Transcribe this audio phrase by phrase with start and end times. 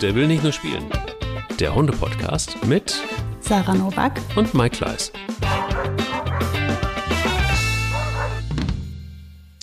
[0.00, 0.84] Der will nicht nur spielen.
[1.58, 3.02] Der Hunde-Podcast mit
[3.40, 5.12] Sarah Novak und Mike Kleiss.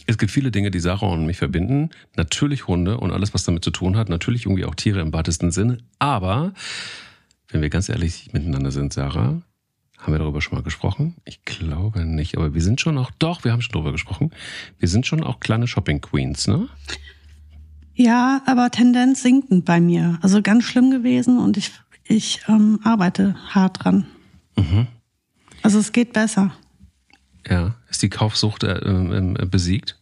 [0.06, 1.90] Es gibt viele Dinge, die Sarah und mich verbinden.
[2.18, 4.10] Natürlich Hunde und alles, was damit zu tun hat.
[4.10, 5.80] Natürlich irgendwie auch Tiere im weitesten Sinne.
[5.98, 6.54] Aber
[7.48, 9.42] wenn wir ganz ehrlich miteinander sind, Sarah,
[9.98, 11.16] haben wir darüber schon mal gesprochen?
[11.26, 14.30] Ich glaube nicht, aber wir sind schon auch, doch, wir haben schon darüber gesprochen.
[14.78, 16.70] Wir sind schon auch kleine Shopping Queens, ne?
[17.98, 20.20] Ja, aber Tendenz sinkend bei mir.
[20.22, 21.72] Also ganz schlimm gewesen und ich,
[22.04, 24.06] ich ähm, arbeite hart dran.
[24.56, 24.86] Mhm.
[25.64, 26.52] Also es geht besser.
[27.50, 30.00] Ja, ist die Kaufsucht äh, äh, besiegt?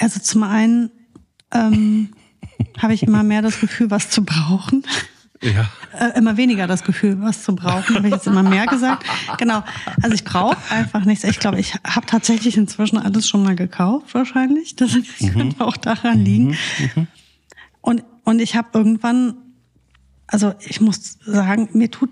[0.00, 0.90] Also zum einen
[1.52, 2.08] ähm,
[2.78, 4.84] habe ich immer mehr das Gefühl, was zu brauchen.
[5.42, 5.70] Ja.
[5.98, 9.06] Äh, immer weniger das Gefühl, was zu brauchen, habe ich jetzt immer mehr gesagt.
[9.38, 9.62] Genau.
[10.02, 11.24] Also ich brauche einfach nichts.
[11.24, 14.76] Ich glaube, ich habe tatsächlich inzwischen alles schon mal gekauft, wahrscheinlich.
[14.76, 15.32] Das mhm.
[15.32, 16.48] könnte auch daran liegen.
[16.48, 16.90] Mhm.
[16.94, 17.06] Mhm.
[17.80, 19.34] Und, und ich habe irgendwann,
[20.26, 22.10] also ich muss sagen, mir tut,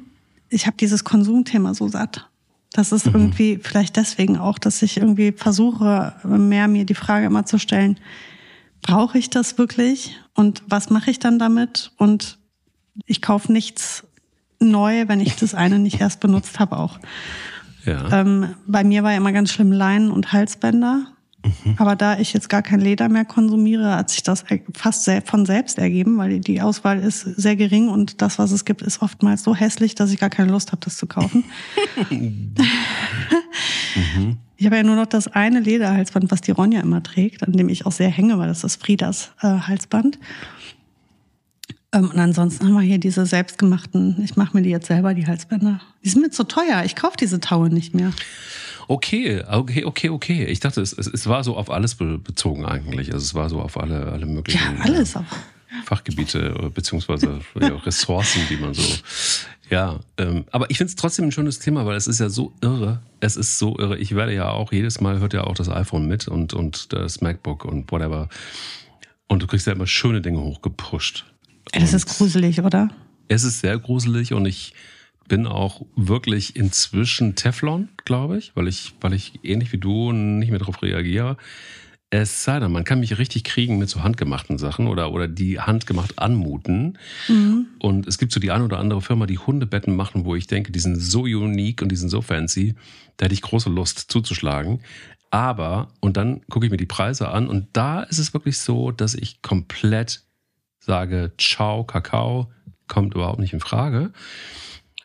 [0.49, 2.29] ich habe dieses Konsumthema so satt.
[2.73, 3.15] Das ist mhm.
[3.15, 7.99] irgendwie vielleicht deswegen auch, dass ich irgendwie versuche, mehr mir die Frage immer zu stellen,
[8.81, 10.17] brauche ich das wirklich?
[10.35, 11.93] Und was mache ich dann damit?
[11.99, 12.38] Und
[13.07, 14.05] ich kaufe nichts
[14.61, 16.99] neu, wenn ich das eine nicht erst benutzt habe auch.
[17.85, 18.21] Ja.
[18.21, 21.07] Ähm, bei mir war ja immer ganz schlimm Leinen und Halsbänder.
[21.45, 21.77] Mhm.
[21.79, 25.79] Aber da ich jetzt gar kein Leder mehr konsumiere, hat sich das fast von selbst
[25.79, 29.55] ergeben, weil die Auswahl ist sehr gering und das, was es gibt, ist oftmals so
[29.55, 31.45] hässlich, dass ich gar keine Lust habe, das zu kaufen.
[32.11, 32.55] mhm.
[34.57, 37.69] Ich habe ja nur noch das eine Lederhalsband, was die Ronja immer trägt, an dem
[37.69, 40.19] ich auch sehr hänge, weil das ist Friedas äh, Halsband.
[41.93, 45.27] Ähm, und ansonsten haben wir hier diese selbstgemachten, ich mache mir die jetzt selber, die
[45.27, 45.81] Halsbänder.
[46.05, 48.13] Die sind mir zu teuer, ich kaufe diese Taue nicht mehr.
[48.89, 50.45] Okay, okay, okay, okay.
[50.47, 53.13] Ich dachte, es, es, es war so auf alles bezogen eigentlich.
[53.13, 55.25] Also es war so auf alle, alle möglichen ja, alles auch.
[55.85, 58.83] Fachgebiete äh, beziehungsweise Ressourcen, die man so.
[59.69, 62.55] Ja, ähm, aber ich finde es trotzdem ein schönes Thema, weil es ist ja so
[62.63, 63.03] irre.
[63.21, 63.99] Es ist so irre.
[63.99, 67.21] Ich werde ja auch, jedes Mal hört ja auch das iPhone mit und, und das
[67.21, 68.31] MacBook und whatever.
[69.27, 71.27] Und du kriegst ja immer schöne Dinge hochgepusht.
[71.73, 72.91] Das ist gruselig, oder?
[73.29, 74.75] Es ist sehr gruselig und ich
[75.29, 80.51] bin auch wirklich inzwischen Teflon, glaube ich, weil ich, weil ich ähnlich wie du nicht
[80.51, 81.37] mehr darauf reagiere.
[82.11, 85.61] Es sei denn, man kann mich richtig kriegen mit so handgemachten Sachen oder, oder die
[85.61, 86.97] handgemacht anmuten.
[87.29, 87.67] Mhm.
[87.79, 90.73] Und es gibt so die eine oder andere Firma, die Hundebetten machen, wo ich denke,
[90.73, 92.75] die sind so unique und die sind so fancy,
[93.19, 94.81] da hätte ich große Lust zuzuschlagen.
[95.31, 98.91] Aber, und dann gucke ich mir die Preise an und da ist es wirklich so,
[98.91, 100.23] dass ich komplett
[100.89, 102.51] sage, ciao, Kakao,
[102.89, 104.11] kommt überhaupt nicht in Frage.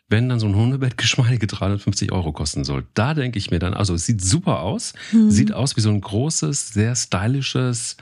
[0.08, 3.74] Wenn dann so ein Hundebett geschmeidige 350 Euro kosten soll, da denke ich mir dann,
[3.74, 5.30] also es sieht super aus, mhm.
[5.30, 7.98] sieht aus wie so ein großes, sehr stylisches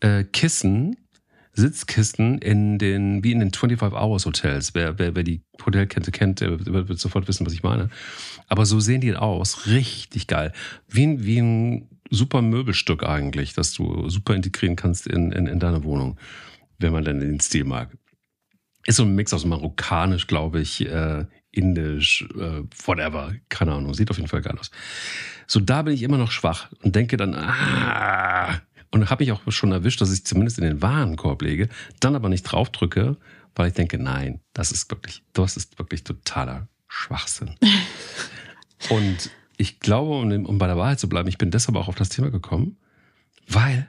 [0.00, 0.96] äh, Kissen,
[1.52, 4.74] Sitzkissen in den, wie in den 25 Hours Hotels.
[4.74, 7.88] Wer, wer, wer die Hotelkette kennt, der wird, wird sofort wissen, was ich meine.
[8.46, 9.66] Aber so sehen die aus.
[9.66, 10.52] Richtig geil.
[10.86, 15.58] Wie, ein, wie ein super Möbelstück eigentlich, das du super integrieren kannst in, in, in
[15.58, 16.18] deine Wohnung
[16.78, 17.96] wenn man dann den Stil mag.
[18.86, 24.10] Ist so ein Mix aus marokkanisch, glaube ich, äh, indisch, äh, whatever, keine Ahnung, sieht
[24.10, 24.70] auf jeden Fall geil aus.
[25.46, 28.60] So, da bin ich immer noch schwach und denke dann, ah,
[28.90, 31.68] und habe mich auch schon erwischt, dass ich zumindest in den Warenkorb lege,
[32.00, 33.16] dann aber nicht draufdrücke,
[33.54, 37.54] weil ich denke, nein, das ist wirklich, das ist wirklich totaler Schwachsinn.
[38.90, 41.94] und ich glaube, um, um bei der Wahrheit zu bleiben, ich bin deshalb auch auf
[41.94, 42.76] das Thema gekommen,
[43.48, 43.88] weil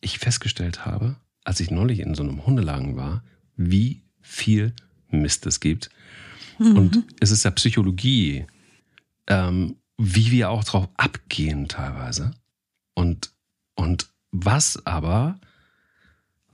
[0.00, 3.22] ich festgestellt habe, als ich neulich in so einem Hundelagen war,
[3.56, 4.74] wie viel
[5.10, 5.90] Mist es gibt.
[6.58, 6.76] Mhm.
[6.76, 8.46] Und es ist ja Psychologie,
[9.28, 12.32] ähm, wie wir auch drauf abgehen teilweise.
[12.94, 13.30] Und,
[13.76, 15.38] und was aber,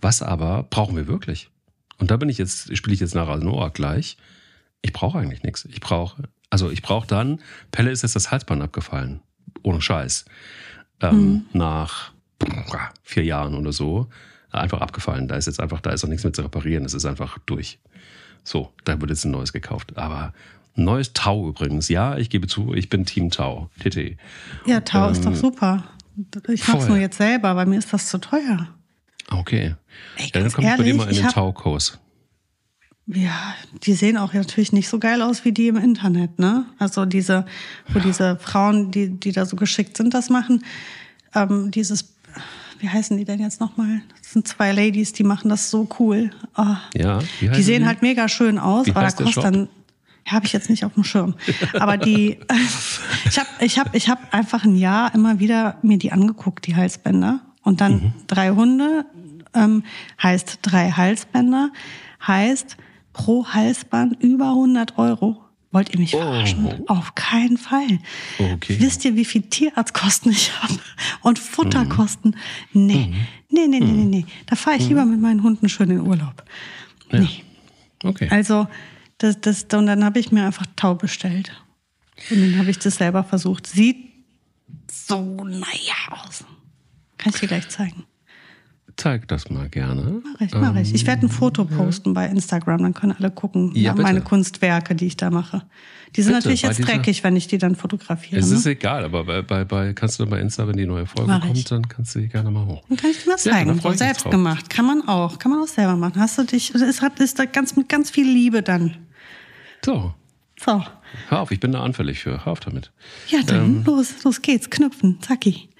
[0.03, 1.49] was aber brauchen wir wirklich?
[1.97, 4.19] Und da bin ich jetzt, spiele ich jetzt nach Noah gleich.
[4.83, 5.65] Ich brauche eigentlich nichts.
[5.65, 9.23] Ich brauche, also ich brauche dann, Pelle ist jetzt das Halsband abgefallen.
[9.63, 10.27] Ohne Scheiß.
[11.01, 11.47] Ähm, mhm.
[11.55, 12.13] Nach
[13.03, 14.11] vier Jahren oder so
[14.53, 15.29] einfach abgefallen.
[15.29, 16.85] Da ist jetzt einfach, da ist auch nichts mehr zu reparieren.
[16.85, 17.79] Es ist einfach durch.
[18.45, 19.97] So, da wird jetzt ein neues gekauft.
[19.97, 20.33] Aber
[20.77, 21.89] ein neues Tau übrigens.
[21.89, 23.71] Ja, ich gebe zu, ich bin Team Tau.
[23.81, 24.17] TT.
[24.67, 25.85] Ja, Tau ähm, ist doch ähm, super.
[26.49, 28.69] Ich mach's nur jetzt selber, weil mir ist das zu teuer.
[29.31, 29.77] Okay.
[30.17, 31.99] Ey, ja, dann komme ich bei dir mal in den Tau-Kurs.
[33.07, 36.67] Ja, die sehen auch natürlich nicht so geil aus wie die im Internet, ne?
[36.79, 37.47] Also diese,
[37.89, 38.05] wo ja.
[38.05, 40.65] diese Frauen, die, die da so geschickt sind, das machen.
[41.35, 42.15] Ähm, dieses
[42.83, 44.03] wie heißen die denn jetzt nochmal?
[44.21, 46.31] Das sind zwei Ladies, die machen das so cool.
[46.57, 46.77] Oh.
[46.95, 47.87] Ja, die sehen die?
[47.87, 49.69] halt mega schön aus, wie aber da kostet dann
[50.27, 51.35] habe ich jetzt nicht auf dem Schirm.
[51.81, 52.39] Aber die,
[53.25, 56.77] ich habe ich hab, ich hab einfach ein Jahr immer wieder mir die angeguckt, die
[56.77, 57.41] Halsbänder.
[57.63, 58.13] Und dann mhm.
[58.29, 59.05] drei Hunde,
[59.53, 59.83] ähm,
[60.23, 61.71] heißt drei Halsbänder,
[62.25, 62.77] heißt
[63.13, 65.42] pro Halsband über 100 Euro.
[65.73, 66.67] Wollt ihr mich verarschen?
[66.67, 66.85] Oh.
[66.89, 67.99] Auf keinen Fall.
[68.39, 68.77] Okay.
[68.79, 70.79] Wisst ihr, wie viel Tierarztkosten ich habe?
[71.23, 72.37] Und Futterkosten?
[72.73, 73.07] Nee.
[73.07, 73.27] Mhm.
[73.49, 74.27] Nee, nee, nee, nee, nee.
[74.47, 76.45] Da fahre ich lieber mit meinen Hunden schön in Urlaub.
[77.11, 77.43] Nee.
[78.05, 78.29] Okay.
[78.31, 78.69] Also,
[79.19, 81.53] das, das, und dann habe ich mir einfach Tau bestellt.
[82.31, 83.67] Und dann habe ich das selber versucht.
[83.67, 83.97] Sieht
[84.91, 86.45] so naja aus.
[87.19, 88.05] Kann ich dir gleich zeigen.
[88.97, 90.21] Zeig das mal gerne.
[90.23, 90.95] Mach ich, mach ich.
[90.95, 94.95] Ich werde ein Foto posten bei Instagram, dann können alle gucken, Ja, ja, meine Kunstwerke,
[94.95, 95.63] die ich da mache.
[96.15, 98.39] Die sind Bitte, natürlich jetzt dieser- dreckig, wenn ich die dann fotografiere.
[98.39, 98.73] Es ist Ne?
[98.73, 101.57] egal, aber bei, bei, bei kannst du bei Insta, wenn die neue Folge Mach kommt,
[101.57, 101.65] ich.
[101.65, 102.83] dann kannst du die gerne mal hoch.
[102.89, 103.81] Dann kann ich dir das Ja, da zeigen.
[103.83, 104.69] mich selbst gemacht.
[104.69, 105.39] Kann man auch.
[105.39, 106.21] Kann man auch selber machen.
[106.21, 108.97] Hast du dich, es hat, ist da ganz, mit ganz viel Liebe dann.
[109.85, 110.13] So,
[110.61, 110.85] So.
[111.29, 112.45] hör auf, ich bin da anfällig für.
[112.45, 112.93] Hör auf damit.
[113.29, 114.69] Ja, dann los, los geht's.
[114.69, 115.19] Knüpfen.
[115.23, 115.71] Zacki.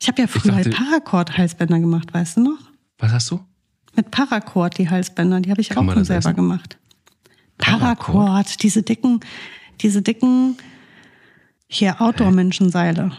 [0.00, 2.58] Ich habe ja früher dachte- Paracord-Halsbänder gemacht, weißt du noch?
[2.98, 3.40] Was hast du?
[3.94, 6.36] Mit Paracord die Halsbänder, die habe ich Kann auch schon selber essen?
[6.36, 6.76] gemacht.
[7.58, 8.06] Paracord?
[8.16, 9.20] Paracord, diese dicken,
[9.80, 10.56] diese dicken
[11.66, 13.12] hier Outdoor-Menschenseile.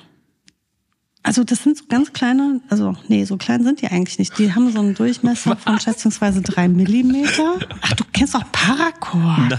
[1.23, 4.37] Also das sind so ganz kleine, also nee, so klein sind die eigentlich nicht.
[4.37, 7.55] Die haben so einen Durchmesser von schätzungsweise drei Millimeter.
[7.81, 9.51] Ach, du kennst doch Paracord.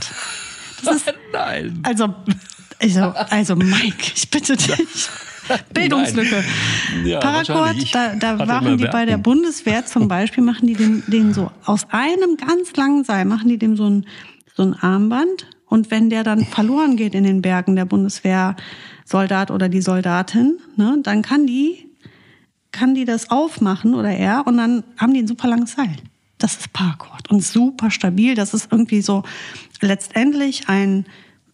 [0.85, 1.81] Das ist, Nein.
[1.83, 2.15] also,
[2.81, 5.09] also, also Mike, ich bitte dich.
[5.75, 6.45] Bildungslücke.
[7.05, 9.19] Ja, Paracord, da, da machen die bei der.
[9.19, 13.59] Bundeswehr zum Beispiel, machen die den, den so aus einem ganz langen Seil, machen die
[13.59, 14.07] dem so ein,
[14.55, 15.47] so ein Armband.
[15.67, 20.99] Und wenn der dann verloren geht in den Bergen, der Bundeswehrsoldat oder die Soldatin, ne,
[21.03, 21.91] dann kann die,
[22.73, 25.97] kann die das aufmachen oder er und dann haben die ein super langes Seil.
[26.39, 28.35] Das ist Paracord und super stabil.
[28.35, 29.25] Das ist irgendwie so
[29.81, 31.05] letztendlich ein,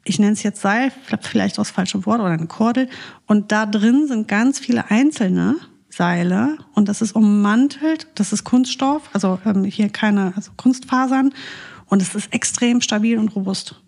[0.05, 2.89] ich nenne es jetzt Seil, vielleicht auch das falsche Wort oder eine Kordel.
[3.27, 5.57] Und da drin sind ganz viele einzelne
[5.89, 8.09] Seile und das ist ummantelt.
[8.15, 11.33] Das ist Kunststoff, also ähm, hier keine also Kunstfasern
[11.87, 13.81] und es ist extrem stabil und robust.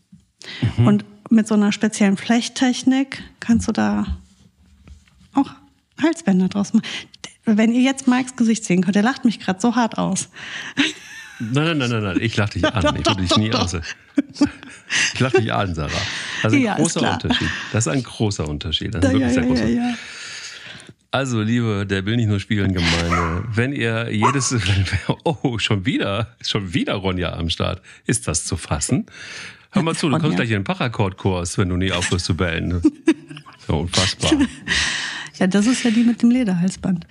[0.78, 4.06] Und mit so einer speziellen Flechttechnik kannst du da
[5.34, 5.50] auch
[6.00, 6.86] Halsbänder draus machen.
[7.44, 10.28] Wenn ihr jetzt Mikes Gesicht sehen könnt, der lacht mich gerade so hart aus.
[11.38, 12.18] Nein, nein, nein, nein, nein.
[12.20, 12.96] Ich lach dich an.
[12.96, 13.76] Ich würde dich nie aus.
[15.14, 15.90] Ich lach dich an, Sarah.
[16.42, 17.12] Das ist ein Ja, ist großer klar.
[17.22, 17.48] Unterschied.
[17.72, 18.94] Das ist ein großer Unterschied.
[18.94, 19.66] Das ist Ja, wirklich ja, sehr großer.
[19.68, 19.94] ja.
[21.10, 23.44] Also, liebe, der will nicht nur spielen, Gemeinde.
[23.54, 24.54] Wenn ihr jedes,
[25.24, 27.80] oh, schon wieder, schon wieder Ronja am Start.
[28.06, 29.06] Ist das zu fassen?
[29.70, 32.80] Hör mal zu, du kommst gleich in den Paracord-Kurs, wenn du nie aufhörst zu bellen.
[33.66, 34.32] So unfassbar.
[35.38, 37.06] Ja, das ist ja die mit dem Lederhalsband.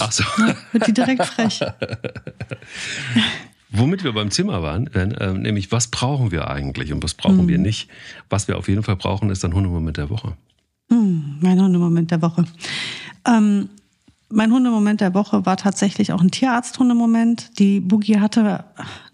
[0.00, 0.24] Ach so.
[0.72, 1.60] Wird die direkt frech.
[3.72, 7.48] Womit wir beim Zimmer waren, äh, nämlich was brauchen wir eigentlich und was brauchen Mhm.
[7.48, 7.88] wir nicht.
[8.28, 10.36] Was wir auf jeden Fall brauchen, ist ein Hundemoment der Woche.
[10.90, 12.44] Hm, mein Hundemoment der Woche.
[13.26, 13.68] Ähm,
[14.28, 17.58] mein Hundemoment der Woche war tatsächlich auch ein Tierarzt-Hundemoment.
[17.58, 18.64] Die Boogie hatte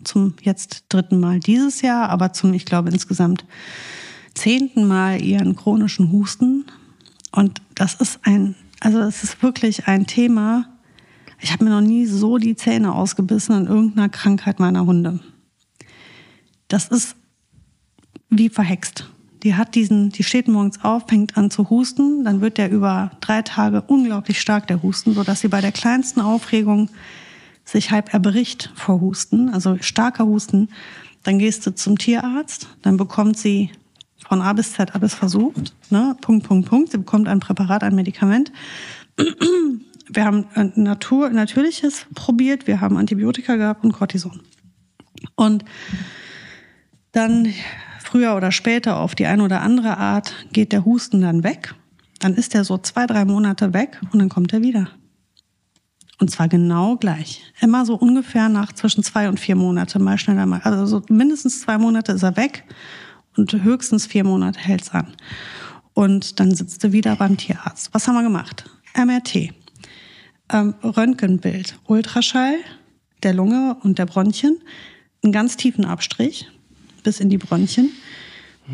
[0.04, 3.44] zum jetzt dritten Mal dieses Jahr, aber zum, ich glaube, insgesamt
[4.34, 6.66] zehnten Mal ihren chronischen Husten.
[7.32, 10.66] Und das ist ein, also es ist wirklich ein Thema.
[11.46, 15.20] Ich habe mir noch nie so die Zähne ausgebissen an irgendeiner Krankheit meiner Hunde.
[16.66, 17.14] Das ist
[18.28, 19.08] wie verhext.
[19.44, 23.12] Die hat diesen, die steht morgens auf, fängt an zu husten, dann wird der über
[23.20, 26.90] drei Tage unglaublich stark, der Husten, so dass sie bei der kleinsten Aufregung
[27.64, 30.70] sich halb erbricht vor Husten, also starker Husten.
[31.22, 33.70] Dann gehst du zum Tierarzt, dann bekommt sie
[34.26, 36.16] von A bis Z alles versucht, ne?
[36.20, 36.90] Punkt, Punkt, Punkt.
[36.90, 38.50] Sie bekommt ein Präparat, ein Medikament.
[40.08, 44.40] Wir haben ein Natur, natürliches probiert, wir haben Antibiotika gehabt und Cortison.
[45.34, 45.64] Und
[47.12, 47.52] dann
[48.02, 51.74] früher oder später auf die eine oder andere Art geht der Husten dann weg.
[52.20, 54.88] Dann ist er so zwei, drei Monate weg und dann kommt er wieder.
[56.18, 57.42] Und zwar genau gleich.
[57.60, 60.60] Immer so ungefähr nach zwischen zwei und vier Monate, mal schneller, mal.
[60.62, 62.64] Also so mindestens zwei Monate ist er weg
[63.36, 65.14] und höchstens vier Monate hält's an.
[65.92, 67.90] Und dann sitzt du wieder beim Tierarzt.
[67.92, 68.64] Was haben wir gemacht?
[68.94, 69.52] MRT,
[70.52, 72.56] ähm, Röntgenbild, Ultraschall
[73.22, 74.58] der Lunge und der Bronchien,
[75.22, 76.48] einen ganz tiefen Abstrich
[77.02, 77.90] bis in die Bronchien,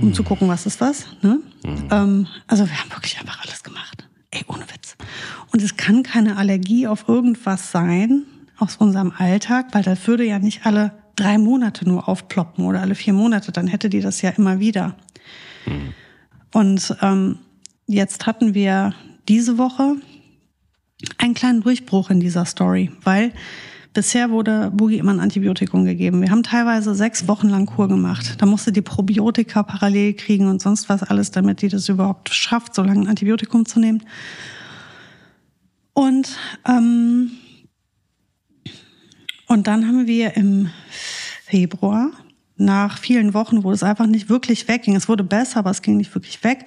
[0.00, 1.06] um zu gucken, was ist was.
[1.22, 1.40] Ne?
[1.64, 4.08] Ähm, also wir haben wirklich einfach alles gemacht.
[4.30, 4.96] Ey, ohne Witz.
[5.52, 8.24] Und es kann keine Allergie auf irgendwas sein
[8.58, 12.94] aus unserem Alltag, weil das würde ja nicht alle drei Monate nur aufploppen oder alle
[12.94, 14.96] vier Monate, dann hätte die das ja immer wieder.
[16.52, 17.38] Und ähm,
[17.86, 18.94] jetzt hatten wir
[19.28, 19.96] diese Woche
[21.18, 23.32] einen kleinen Durchbruch in dieser Story, weil
[23.92, 26.22] bisher wurde Boogie immer ein Antibiotikum gegeben.
[26.22, 28.36] Wir haben teilweise sechs Wochen lang Kur gemacht.
[28.38, 32.74] Da musste die Probiotika parallel kriegen und sonst was alles, damit die das überhaupt schafft,
[32.74, 34.02] so lange ein Antibiotikum zu nehmen.
[35.92, 37.32] Und ähm,
[39.52, 40.70] Und dann haben wir im
[41.44, 42.10] Februar,
[42.56, 45.96] nach vielen Wochen, wo es einfach nicht wirklich wegging, es wurde besser, aber es ging
[45.96, 46.64] nicht wirklich weg,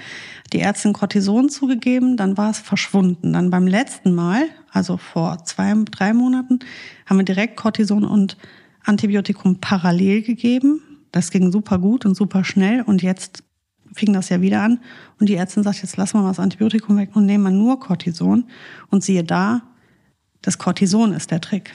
[0.51, 3.33] die Ärztin Cortison zugegeben, dann war es verschwunden.
[3.33, 6.59] Dann beim letzten Mal, also vor zwei, drei Monaten,
[7.05, 8.37] haben wir direkt Cortison und
[8.83, 10.81] Antibiotikum parallel gegeben.
[11.11, 13.43] Das ging super gut und super schnell und jetzt
[13.93, 14.81] fing das ja wieder an
[15.19, 17.79] und die Ärztin sagt, jetzt lassen wir mal das Antibiotikum weg und nehmen wir nur
[17.79, 18.45] Cortison
[18.89, 19.61] und siehe da,
[20.41, 21.73] das Cortison ist der Trick.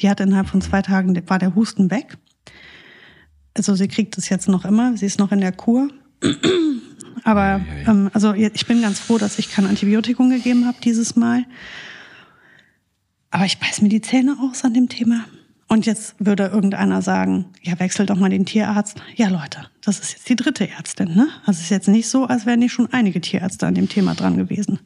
[0.00, 2.18] Die hat innerhalb von zwei Tagen, war der Husten weg.
[3.54, 5.88] Also sie kriegt es jetzt noch immer, sie ist noch in der Kur.
[7.24, 11.44] Aber ähm, also ich bin ganz froh, dass ich kein Antibiotikum gegeben habe dieses Mal.
[13.30, 15.24] Aber ich beiß mir die Zähne aus an dem Thema.
[15.68, 19.00] Und jetzt würde irgendeiner sagen, ja, wechselt doch mal den Tierarzt.
[19.16, 21.28] Ja, Leute, das ist jetzt die dritte Ärztin, ne?
[21.46, 24.14] Also es ist jetzt nicht so, als wären nicht schon einige Tierärzte an dem Thema
[24.14, 24.80] dran gewesen.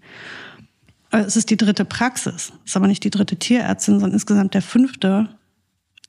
[1.10, 2.52] Äh, es ist die dritte Praxis.
[2.64, 5.28] Es ist aber nicht die dritte Tierärztin, sondern insgesamt der fünfte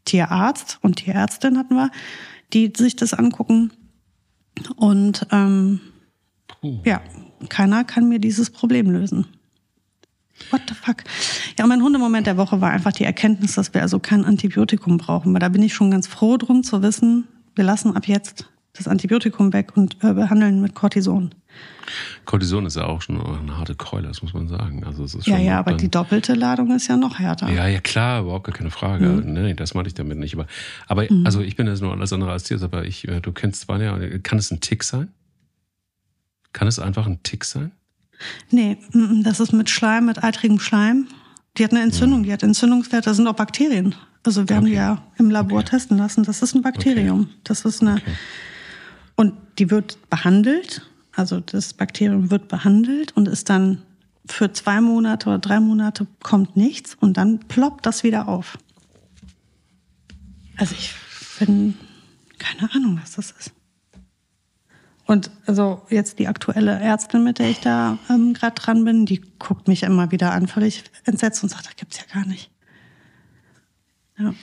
[0.05, 1.89] Tierarzt und Tierärztin hatten wir,
[2.53, 3.71] die sich das angucken.
[4.75, 5.79] Und ähm,
[6.83, 7.01] ja,
[7.49, 9.27] keiner kann mir dieses Problem lösen.
[10.51, 11.03] What the fuck?
[11.57, 15.33] Ja, mein Hundemoment der Woche war einfach die Erkenntnis, dass wir also kein Antibiotikum brauchen.
[15.33, 18.87] Weil da bin ich schon ganz froh drum zu wissen, wir lassen ab jetzt das
[18.87, 21.33] Antibiotikum weg und äh, behandeln mit Cortison.
[22.25, 24.83] Cortison ist ja auch schon eine harte Keule, das muss man sagen.
[24.83, 27.49] Also es ist ja, ja, aber die doppelte Ladung ist ja noch härter.
[27.49, 29.07] Ja, ja, klar, überhaupt gar keine Frage.
[29.07, 29.33] Mhm.
[29.33, 30.35] Nee, das meinte ich damit nicht.
[30.35, 30.45] Aber,
[30.87, 31.25] aber mhm.
[31.25, 33.97] also ich bin jetzt nur alles andere als dir, aber ich, äh, du kennst Spanja.
[34.21, 35.09] Kann es ein Tick sein?
[36.53, 37.71] Kann es einfach ein Tick sein?
[38.51, 38.77] Nee,
[39.23, 41.07] das ist mit Schleim, mit eitrigem Schleim.
[41.57, 43.95] Die hat eine Entzündung, die hat Entzündungswerte, das sind auch Bakterien.
[44.23, 44.55] Also wir okay.
[44.55, 45.69] haben die ja im Labor okay.
[45.69, 46.23] testen lassen.
[46.23, 47.21] Das ist ein Bakterium.
[47.21, 47.31] Okay.
[47.45, 48.01] Das ist eine.
[49.17, 50.87] Und die wird behandelt.
[51.11, 53.81] Also das Bakterium wird behandelt und ist dann
[54.25, 58.57] für zwei Monate oder drei Monate kommt nichts und dann ploppt das wieder auf.
[60.57, 60.93] Also ich
[61.39, 61.75] bin
[62.37, 63.51] keine Ahnung, was das ist.
[65.05, 69.21] Und also jetzt die aktuelle Ärztin, mit der ich da ähm, gerade dran bin, die
[69.39, 72.51] guckt mich immer wieder an, völlig entsetzt und sagt, das gibt's ja gar nicht.
[74.19, 74.33] Ja.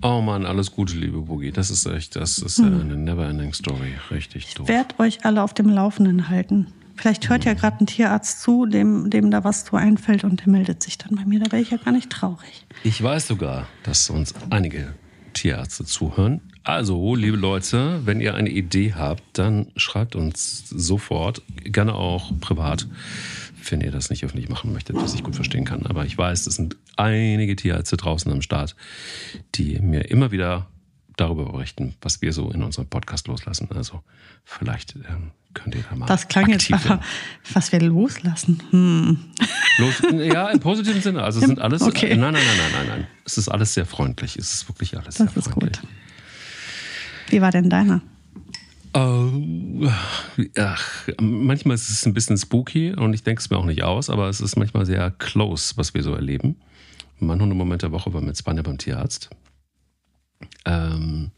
[0.00, 1.50] Oh Mann, alles Gute, liebe Boogie.
[1.50, 2.80] Das ist echt, das ist hm.
[2.80, 3.94] eine never-ending Story.
[4.10, 4.68] Richtig doof.
[4.68, 6.68] Ich werde euch alle auf dem Laufenden halten.
[6.96, 7.58] Vielleicht hört ja hm.
[7.58, 11.16] gerade ein Tierarzt zu, dem, dem da was zu einfällt und der meldet sich dann
[11.16, 11.40] bei mir.
[11.40, 12.66] Da wäre ich ja gar nicht traurig.
[12.84, 14.94] Ich weiß sogar, dass uns einige
[15.32, 16.40] Tierärzte zuhören.
[16.64, 22.86] Also, liebe Leute, wenn ihr eine Idee habt, dann schreibt uns sofort, gerne auch privat,
[23.72, 25.86] wenn ihr das nicht öffentlich machen möchtet, was ich gut verstehen kann.
[25.86, 28.76] Aber ich weiß, es sind einige Tierärzte draußen am Start,
[29.54, 30.68] die mir immer wieder
[31.16, 33.68] darüber berichten, was wir so in unserem Podcast loslassen.
[33.74, 34.02] Also
[34.44, 36.06] vielleicht ähm, könnt ihr da mal.
[36.06, 37.00] Das klang jetzt aber,
[37.52, 38.62] was wir loslassen.
[38.70, 39.18] Hm.
[39.78, 41.22] Los, ja, im positiven Sinne.
[41.22, 41.82] Also es sind alles.
[41.82, 42.16] Okay.
[42.16, 43.06] Nein, nein, nein, nein, nein, nein.
[43.24, 44.36] Es ist alles sehr freundlich.
[44.36, 45.72] Es ist wirklich alles das sehr freundlich.
[45.72, 45.90] Das ist gut.
[47.30, 48.00] Wie war denn deiner?
[48.98, 49.88] Uh,
[50.56, 54.10] ach, manchmal ist es ein bisschen spooky und ich denke es mir auch nicht aus,
[54.10, 56.56] aber es ist manchmal sehr close, was wir so erleben.
[57.20, 59.30] Mein Hundemoment der Woche war mit Spanier beim Tierarzt.
[60.64, 61.30] Ähm,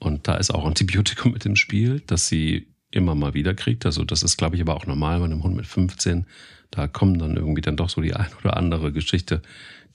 [0.00, 3.86] und da ist auch Antibiotikum mit im Spiel, das sie immer mal wieder kriegt.
[3.86, 6.26] Also das ist, glaube ich, aber auch normal bei einem Hund mit 15.
[6.72, 9.40] Da kommen dann irgendwie dann doch so die ein oder andere Geschichte,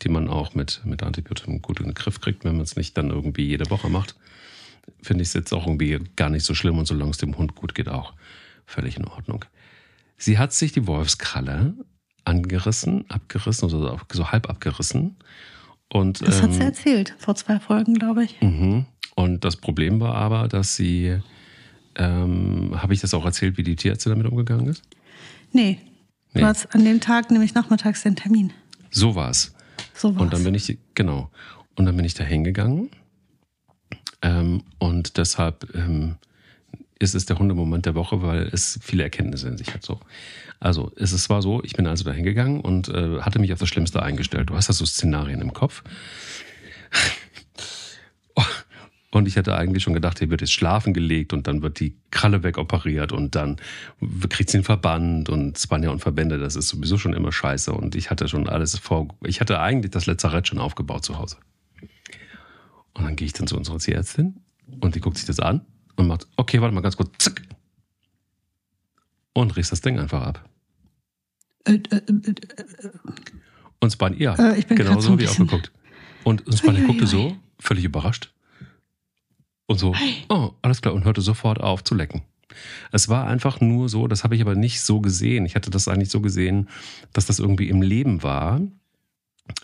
[0.03, 2.98] die man auch mit, mit Antibiotikum gut in den Griff kriegt, wenn man es nicht
[2.98, 4.15] dann irgendwie jede Woche macht
[5.01, 7.55] finde ich es jetzt auch irgendwie gar nicht so schlimm und solange es dem Hund
[7.55, 8.13] gut geht, auch
[8.65, 9.46] völlig in Ordnung.
[10.17, 11.74] Sie hat sich die Wolfskralle
[12.25, 15.17] angerissen, abgerissen, also so halb abgerissen.
[15.91, 18.39] Und, das hat sie ähm, erzählt, vor zwei Folgen, glaube ich.
[18.41, 18.86] Mhm.
[19.15, 21.17] Und das Problem war aber, dass sie,
[21.96, 24.84] ähm, habe ich das auch erzählt, wie die Tierärztin damit umgegangen ist?
[25.51, 25.79] Nee.
[26.34, 26.41] nee.
[26.41, 28.53] Du hast an dem Tag nämlich nachmittags den Termin.
[28.91, 29.55] So war es.
[29.96, 30.22] So war's.
[30.22, 31.31] Und dann bin ich, genau.
[31.75, 32.91] Und dann bin ich da hingegangen
[34.22, 36.16] ähm, und deshalb ähm,
[37.00, 39.84] ist es der Hundemoment der Woche, weil es viele Erkenntnisse in sich hat.
[39.84, 40.00] So.
[40.60, 43.70] Also es war so, ich bin also da hingegangen und äh, hatte mich auf das
[43.70, 44.50] Schlimmste eingestellt.
[44.50, 45.84] Du hast da so Szenarien im Kopf.
[49.12, 51.96] Und ich hatte eigentlich schon gedacht, hier wird jetzt schlafen gelegt und dann wird die
[52.12, 53.58] Kralle wegoperiert und dann
[54.30, 57.72] kriegt sie einen Verband und Spanier und Verbände, das ist sowieso schon immer scheiße.
[57.72, 61.38] Und ich hatte schon alles vor, ich hatte eigentlich das Lazarett schon aufgebaut zu Hause.
[62.93, 64.41] Und dann gehe ich dann zu unserer Tierärztin
[64.81, 65.65] und die guckt sich das an
[65.96, 67.41] und macht, okay, warte mal ganz kurz, zack.
[69.34, 70.50] Und riechst das Ding einfach ab.
[71.65, 72.36] Äh, äh, äh, äh.
[73.79, 75.72] und Span, ja, äh, genau so habe ich auch geguckt.
[76.24, 78.34] Und, und Span guckte so, völlig überrascht.
[79.67, 79.93] Und so,
[80.29, 82.24] oh, alles klar, und hörte sofort auf zu lecken.
[82.91, 85.46] Es war einfach nur so, das habe ich aber nicht so gesehen.
[85.46, 86.69] Ich hatte das eigentlich so gesehen,
[87.13, 88.62] dass das irgendwie im Leben war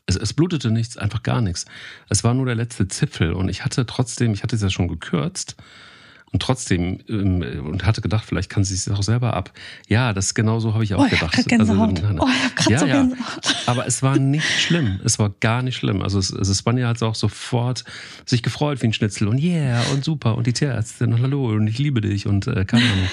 [0.06, 1.66] Es, es blutete nichts, einfach gar nichts.
[2.10, 4.88] Es war nur der letzte Zipfel und ich hatte trotzdem, ich hatte es ja schon
[4.88, 5.56] gekürzt
[6.32, 9.52] und trotzdem ähm, und hatte gedacht, vielleicht kann sie es auch selber ab.
[9.88, 11.24] Ja, das genau so habe ich auch Oh, ich gedacht.
[11.28, 12.04] hab grad Gänsehaut.
[12.04, 12.28] Also, Oh,
[12.60, 13.08] ich ja, so ja.
[13.68, 15.00] Aber es war nicht schlimm.
[15.06, 16.02] Es war gar nicht schlimm.
[16.02, 17.86] Also es, es Spanja hat auch sofort
[18.26, 21.68] sich gefreut wie ein Schnitzel und yeah und super und die Tierärztin und hallo und
[21.68, 23.08] ich liebe dich und äh, keine Ahnung.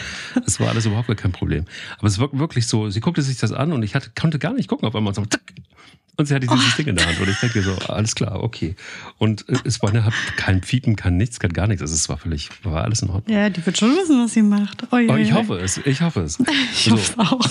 [0.47, 1.65] Es war alles überhaupt gar kein Problem.
[1.99, 4.53] Aber es war wirklich so, sie guckte sich das an und ich hatte, konnte gar
[4.55, 5.43] nicht gucken auf einmal so, zack,
[6.17, 8.77] und sie hatte dieses Ding in der Hand und ich denke so, alles klar, okay.
[9.19, 11.83] Und äh, Spanja hat kein Piepen, kein nichts, kein gar nichts.
[11.83, 13.37] Also es war völlig, war alles in Ordnung.
[13.37, 14.83] Ja, die wird schon wissen, was sie macht.
[14.91, 16.39] Oh, ui, ich hoffe es, ich hoffe es.
[16.73, 16.93] Ich So.
[16.93, 17.49] hoffe auch.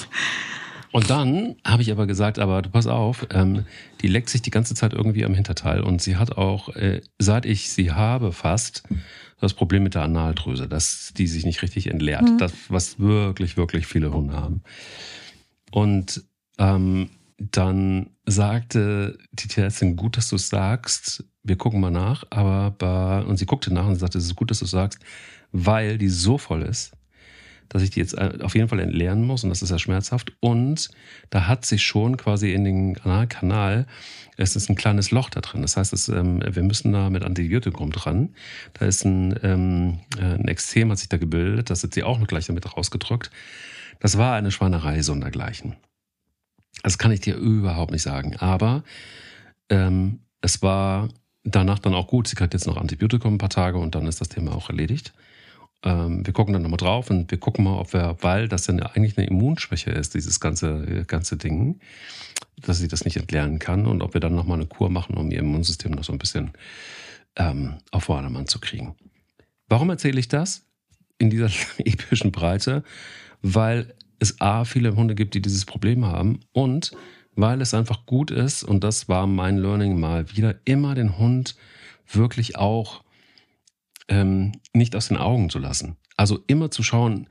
[0.92, 3.66] Und dann habe ich aber gesagt, aber du pass auf, ähm,
[4.02, 7.46] die leckt sich die ganze Zeit irgendwie am Hinterteil und sie hat auch, äh, seit
[7.46, 8.84] ich sie habe fast,
[9.40, 13.88] das Problem mit der Analdrüse, dass die sich nicht richtig entleert, das, was wirklich, wirklich
[13.88, 14.62] viele Hunde haben.
[15.72, 16.24] Und
[16.60, 17.10] ähm,
[17.50, 23.24] dann sagte die Tierärztin, gut, dass du es sagst, wir gucken mal nach, aber bei,
[23.24, 25.00] und sie guckte nach und sagte, es ist gut, dass du es sagst,
[25.52, 26.92] weil die so voll ist,
[27.68, 30.34] dass ich die jetzt äh, auf jeden Fall entleeren muss und das ist ja schmerzhaft.
[30.40, 30.90] Und
[31.32, 33.88] da hat sich schon quasi in den Analkanal,
[34.38, 35.64] es ist ein kleines Loch da drin.
[35.64, 38.36] Das heißt, es, ähm, wir müssen da mit Antibiotikum dran.
[38.74, 42.20] Da ist ein, ähm, äh, ein Extrem hat sich da gebildet, das hat sie auch
[42.20, 43.32] noch gleich damit rausgedrückt.
[44.00, 45.76] Das war eine Schweinerei sondergleichen.
[46.84, 48.38] Das kann ich dir überhaupt nicht sagen.
[48.38, 48.84] Aber
[49.70, 51.10] ähm, es war
[51.44, 52.28] danach dann auch gut.
[52.28, 55.14] Sie kriegt jetzt noch Antibiotikum ein paar Tage und dann ist das Thema auch erledigt.
[55.84, 58.80] Ähm, wir gucken dann nochmal drauf und wir gucken mal, ob wir, weil das dann
[58.82, 61.80] eigentlich eine Immunschwäche ist, dieses ganze, ganze Ding,
[62.58, 65.32] dass sie das nicht entlernen kann und ob wir dann nochmal eine Kur machen, um
[65.32, 66.52] ihr Immunsystem noch so ein bisschen
[67.36, 68.96] ähm, auf Vordermann zu kriegen.
[69.68, 70.66] Warum erzähle ich das
[71.18, 72.84] in dieser epischen Breite?
[73.42, 76.92] Weil es A, viele Hunde gibt, die dieses Problem haben und
[77.36, 81.56] weil es einfach gut ist, und das war mein Learning mal wieder, immer den Hund
[82.12, 83.04] wirklich auch
[84.10, 85.96] ähm, nicht aus den Augen zu lassen.
[86.18, 87.28] Also immer zu schauen,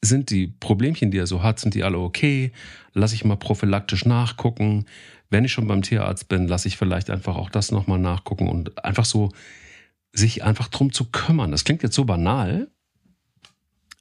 [0.00, 2.52] sind die Problemchen, die er so hat, sind die alle okay?
[2.92, 4.86] Lass ich mal prophylaktisch nachgucken.
[5.30, 8.84] Wenn ich schon beim Tierarzt bin, lasse ich vielleicht einfach auch das nochmal nachgucken und
[8.84, 9.30] einfach so
[10.12, 11.50] sich einfach drum zu kümmern.
[11.50, 12.68] Das klingt jetzt so banal,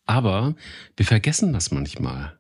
[0.06, 0.56] aber
[0.98, 2.38] wir vergessen das manchmal.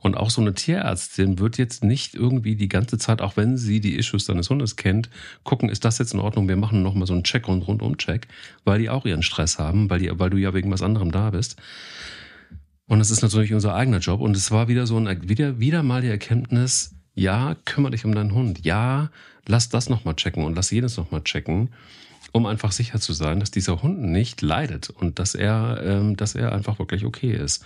[0.00, 3.80] Und auch so eine Tierärztin wird jetzt nicht irgendwie die ganze Zeit, auch wenn sie
[3.80, 5.10] die Issues deines Hundes kennt,
[5.42, 6.48] gucken, ist das jetzt in Ordnung?
[6.48, 8.28] Wir machen nochmal so einen Check und Rundum-Check,
[8.64, 11.30] weil die auch ihren Stress haben, weil, die, weil du ja wegen was anderem da
[11.30, 11.56] bist.
[12.86, 14.20] Und das ist natürlich unser eigener Job.
[14.20, 18.14] Und es war wieder so ein, wieder, wieder mal die Erkenntnis, ja, kümmere dich um
[18.14, 18.64] deinen Hund.
[18.64, 19.10] Ja,
[19.46, 21.70] lass das nochmal checken und lass jenes nochmal checken,
[22.34, 26.34] um einfach sicher zu sein, dass dieser Hund nicht leidet und dass er, ähm, dass
[26.34, 27.64] er einfach wirklich okay ist.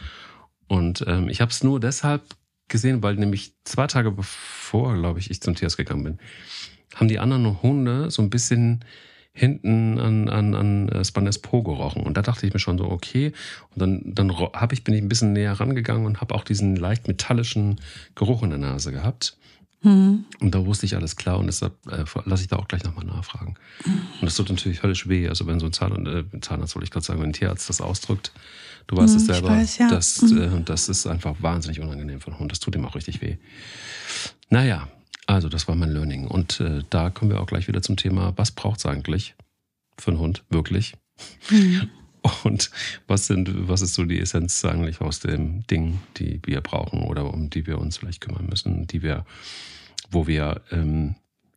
[0.67, 2.23] Und ähm, ich habe es nur deshalb
[2.69, 6.19] gesehen, weil nämlich zwei Tage bevor, glaube ich, ich zum Tierarzt gegangen bin,
[6.95, 8.85] haben die anderen Hunde so ein bisschen
[9.33, 12.03] hinten an, an, an äh, Spannes Po gerochen.
[12.03, 13.33] Und da dachte ich mir schon so, okay.
[13.71, 16.77] Und dann, dann hab ich, bin ich ein bisschen näher rangegangen und habe auch diesen
[16.77, 17.81] leicht metallischen
[18.15, 19.39] Geruch in der Nase gehabt.
[19.83, 20.25] Hm.
[20.41, 23.05] Und da wusste ich alles klar und deshalb äh, lasse ich da auch gleich nochmal
[23.05, 23.55] nachfragen.
[23.85, 25.29] Und das tut natürlich höllisch weh.
[25.29, 27.81] Also wenn so ein Zahn, äh, Zahnarzt, wollte ich gerade sagen, wenn ein Tierarzt das
[27.81, 28.33] ausdrückt,
[28.89, 29.89] du weißt es Hm, ich selber, weiß, ja.
[29.89, 30.39] das, Mhm.
[30.39, 32.51] äh, das ist einfach wahnsinnig unangenehm für einen Hund.
[32.51, 33.37] Das tut ihm auch richtig weh.
[34.51, 34.89] Naja,
[35.27, 36.27] also das war mein Learning.
[36.27, 39.37] Und äh, da kommen wir auch gleich wieder zum Thema, was braucht es eigentlich
[39.97, 40.95] für einen Hund, wirklich?
[42.45, 42.71] Und
[43.07, 47.33] was sind, was ist so die Essenz eigentlich aus dem Ding, die wir brauchen oder
[47.33, 49.25] um die wir uns vielleicht kümmern müssen, die wir,
[50.11, 51.15] wo wir ähm,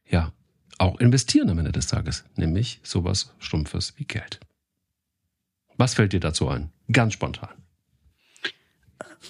[0.09, 0.31] ja
[0.77, 4.39] auch investieren am Ende des Tages, nämlich sowas Stumpfes wie Geld.
[5.77, 6.71] Was fällt dir dazu ein?
[6.91, 7.49] Ganz spontan.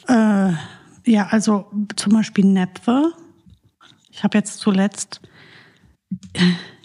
[0.08, 0.54] Äh,
[1.06, 3.14] ja, also zum Beispiel Näpfe.
[4.10, 5.22] Ich habe jetzt zuletzt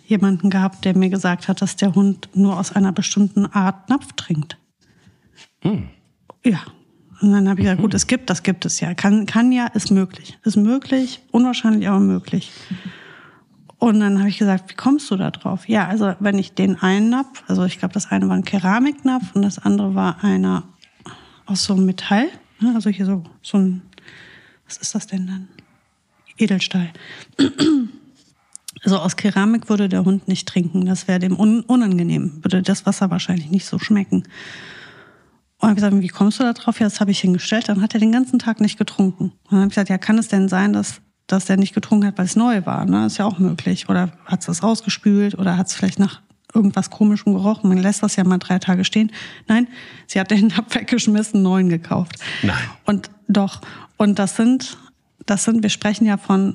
[0.07, 4.13] jemanden gehabt, der mir gesagt hat, dass der Hund nur aus einer bestimmten Art Napf
[4.15, 4.57] trinkt.
[5.61, 5.89] Hm.
[6.45, 6.61] Ja.
[7.21, 8.95] Und dann habe ich gesagt, gut, es gibt, das gibt es ja.
[8.95, 10.39] Kann, kann ja, ist möglich.
[10.45, 12.53] Ist möglich, unwahrscheinlich, aber möglich.
[13.79, 15.69] Und dann habe ich gesagt, wie kommst du da drauf?
[15.69, 19.35] Ja, also wenn ich den einen Napf, also ich glaube, das eine war ein Keramiknapf
[19.35, 20.65] und das andere war einer
[21.47, 22.29] aus so einem Metall.
[22.61, 23.83] ne, Also hier so, so ein,
[24.67, 25.49] was ist das denn dann?
[26.39, 26.91] Edelstahl.
[28.87, 30.87] Also aus Keramik würde der Hund nicht trinken.
[30.87, 32.39] Das wäre dem un unangenehm.
[32.43, 34.23] Würde das Wasser wahrscheinlich nicht so schmecken.
[35.59, 36.79] Und habe ich gesagt, wie kommst du da drauf?
[36.79, 37.69] Ja, das habe ich hingestellt.
[37.69, 39.25] Dann hat er den ganzen Tag nicht getrunken.
[39.25, 42.07] Und dann habe ich gesagt, ja, kann es denn sein, dass, dass der nicht getrunken
[42.07, 42.85] hat, weil es neu war?
[42.85, 43.07] Ne?
[43.07, 43.89] Ist ja auch möglich.
[43.89, 46.23] Oder hat es das rausgespült oder hat es vielleicht nach
[46.55, 47.69] irgendwas Komischem gerochen?
[47.69, 49.11] Man lässt das ja mal drei Tage stehen.
[49.49, 49.67] Nein,
[50.07, 52.21] sie hat den Napf weggeschmissen, neuen gekauft.
[52.45, 52.57] Nein.
[52.85, 53.63] Und doch.
[53.97, 54.79] Und das sind,
[55.25, 56.55] das sind, wir sprechen ja von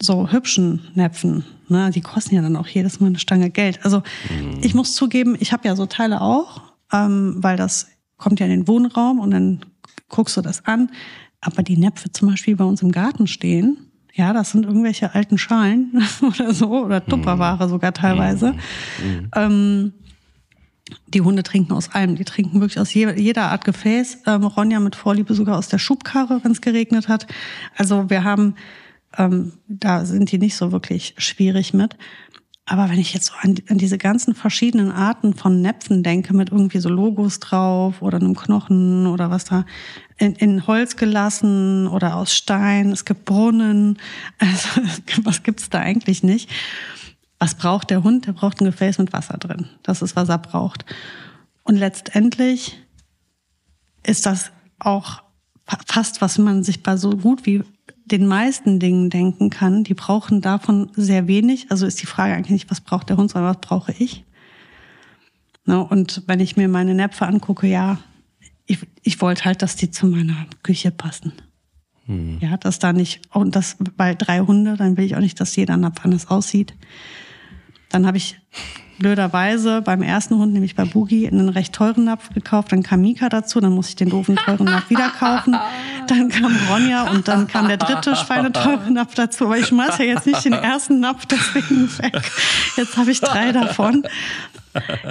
[0.00, 3.84] so hübschen Näpfen, ne, die kosten ja dann auch jedes Mal eine Stange Geld.
[3.84, 4.60] Also mhm.
[4.62, 8.52] ich muss zugeben, ich habe ja so Teile auch, ähm, weil das kommt ja in
[8.52, 9.60] den Wohnraum und dann
[10.08, 10.90] guckst du das an.
[11.40, 13.78] Aber die Näpfe zum Beispiel bei uns im Garten stehen,
[14.14, 18.52] ja, das sind irgendwelche alten Schalen oder so oder Tupperware sogar teilweise.
[18.52, 19.30] Mhm.
[19.34, 19.92] Ähm,
[21.08, 22.16] die Hunde trinken aus allem.
[22.16, 24.22] Die trinken wirklich aus jeder Art Gefäß.
[24.26, 27.26] Ähm, Ronja mit Vorliebe sogar aus der Schubkarre, wenn es geregnet hat.
[27.76, 28.54] Also wir haben,
[29.18, 31.96] ähm, da sind die nicht so wirklich schwierig mit.
[32.68, 36.50] Aber wenn ich jetzt so an, an, diese ganzen verschiedenen Arten von Näpfen denke, mit
[36.50, 39.64] irgendwie so Logos drauf oder einem Knochen oder was da
[40.18, 43.98] in, in Holz gelassen oder aus Stein, es gibt Brunnen,
[44.38, 44.80] also
[45.22, 46.50] was gibt's da eigentlich nicht?
[47.38, 48.26] Was braucht der Hund?
[48.26, 49.68] Der braucht ein Gefäß mit Wasser drin.
[49.84, 50.84] Das ist, was er braucht.
[51.62, 52.82] Und letztendlich
[54.02, 55.22] ist das auch
[55.86, 57.62] fast, was man sich bei so gut wie
[58.06, 61.70] den meisten Dingen denken kann, die brauchen davon sehr wenig.
[61.70, 64.24] Also ist die Frage eigentlich nicht, was braucht der Hund, sondern was brauche ich?
[65.64, 67.98] Ne, und wenn ich mir meine Näpfe angucke, ja,
[68.66, 71.32] ich, ich wollte halt, dass die zu meiner Küche passen.
[72.06, 72.38] Hm.
[72.40, 75.56] Ja, dass da nicht, und das bei drei Hunde, dann will ich auch nicht, dass
[75.56, 76.74] jeder Napf anders aussieht.
[77.88, 78.38] Dann habe ich
[78.98, 82.72] blöderweise beim ersten Hund, nämlich bei Boogie, einen recht teuren Napf gekauft.
[82.72, 85.56] Dann kam Mika dazu, dann musste ich den doofen teuren Napf wieder kaufen.
[86.06, 89.46] Dann kam Ronja und dann kam der dritte schweineteure Napf dazu.
[89.46, 92.20] Aber ich schmeiße ja jetzt nicht den ersten Napf deswegen weg.
[92.76, 94.04] Jetzt habe ich drei davon.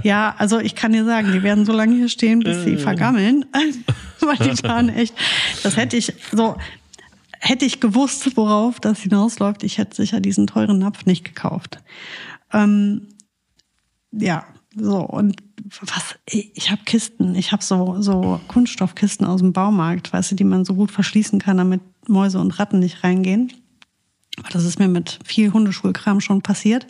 [0.04, 3.46] Ja, also ich kann dir sagen, die werden so lange hier stehen, bis sie vergammeln.
[4.20, 5.16] Weil die waren echt,
[5.64, 6.56] das hätte ich so,
[7.40, 11.80] hätte ich gewusst, worauf das hinausläuft, ich hätte sicher diesen teuren Napf nicht gekauft.
[12.54, 13.08] Ähm,
[14.18, 15.42] ja, so und
[15.82, 20.44] was ich habe Kisten, ich habe so so Kunststoffkisten aus dem Baumarkt, weißt du, die
[20.44, 23.52] man so gut verschließen kann, damit Mäuse und Ratten nicht reingehen.
[24.52, 26.86] Das ist mir mit viel Hundeschulkram schon passiert.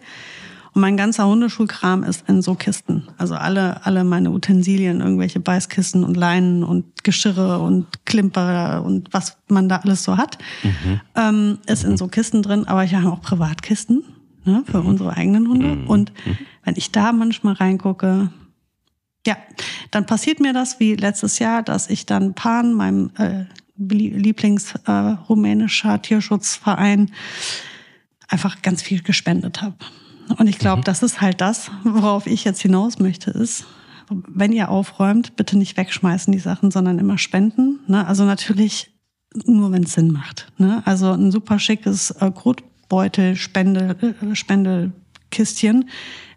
[0.73, 3.07] Und mein ganzer Hundeschulkram ist in so Kisten.
[3.17, 9.37] Also alle, alle meine Utensilien, irgendwelche Beißkissen und Leinen und Geschirre und Klimper und was
[9.47, 10.99] man da alles so hat, mhm.
[11.15, 12.67] ähm, ist in so Kisten drin.
[12.67, 14.03] Aber ich habe auch Privatkisten
[14.45, 14.87] ne, für mhm.
[14.87, 15.75] unsere eigenen Hunde.
[15.75, 15.87] Mhm.
[15.87, 16.37] Und mhm.
[16.63, 18.31] wenn ich da manchmal reingucke,
[19.25, 19.37] ja,
[19.91, 23.45] dann passiert mir das wie letztes Jahr, dass ich dann Pan, meinem äh,
[23.77, 27.11] Lieblings äh, Tierschutzverein,
[28.27, 29.77] einfach ganz viel gespendet habe.
[30.37, 30.85] Und ich glaube, mhm.
[30.85, 33.65] das ist halt das, worauf ich jetzt hinaus möchte, ist,
[34.09, 37.79] wenn ihr aufräumt, bitte nicht wegschmeißen die Sachen, sondern immer spenden.
[37.87, 38.05] Ne?
[38.05, 38.91] Also natürlich
[39.45, 40.51] nur, wenn es Sinn macht.
[40.57, 40.81] Ne?
[40.85, 45.89] Also ein super schickes äh, Grot Beutel, Spende, äh, Spendekistchen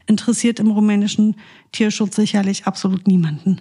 [0.07, 1.37] interessiert im rumänischen
[1.73, 3.61] Tierschutz sicherlich absolut niemanden.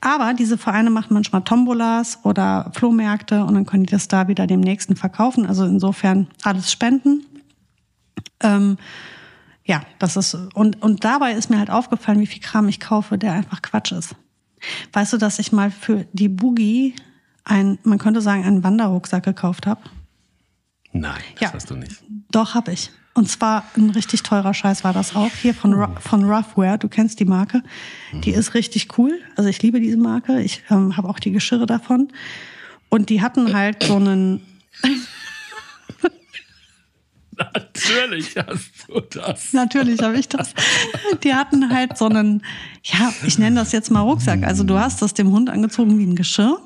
[0.00, 4.46] Aber diese Vereine machen manchmal Tombolas oder Flohmärkte und dann können die das da wieder
[4.46, 5.46] dem nächsten verkaufen.
[5.46, 7.24] Also insofern alles spenden.
[8.40, 8.76] Ähm,
[9.64, 13.16] ja, das ist, und, und dabei ist mir halt aufgefallen, wie viel Kram ich kaufe,
[13.16, 14.14] der einfach Quatsch ist.
[14.92, 16.94] Weißt du, dass ich mal für die Boogie
[17.44, 19.80] ein, man könnte sagen, einen Wanderrucksack gekauft habe?
[20.94, 21.52] Nein, das ja.
[21.52, 22.02] hast du nicht.
[22.30, 22.90] Doch, habe ich.
[23.14, 25.30] Und zwar ein richtig teurer Scheiß war das auch.
[25.42, 25.88] Hier von, oh.
[26.00, 27.62] von Roughwear, du kennst die Marke.
[28.12, 28.38] Die mhm.
[28.38, 29.20] ist richtig cool.
[29.36, 30.40] Also ich liebe diese Marke.
[30.40, 32.12] Ich ähm, habe auch die Geschirre davon.
[32.88, 34.40] Und die hatten halt so einen...
[37.36, 39.52] Natürlich hast du das.
[39.52, 40.54] Natürlich habe ich das.
[41.24, 42.44] Die hatten halt so einen,
[42.84, 44.44] ja, ich nenne das jetzt mal Rucksack.
[44.44, 46.60] Also du hast das dem Hund angezogen wie ein Geschirr.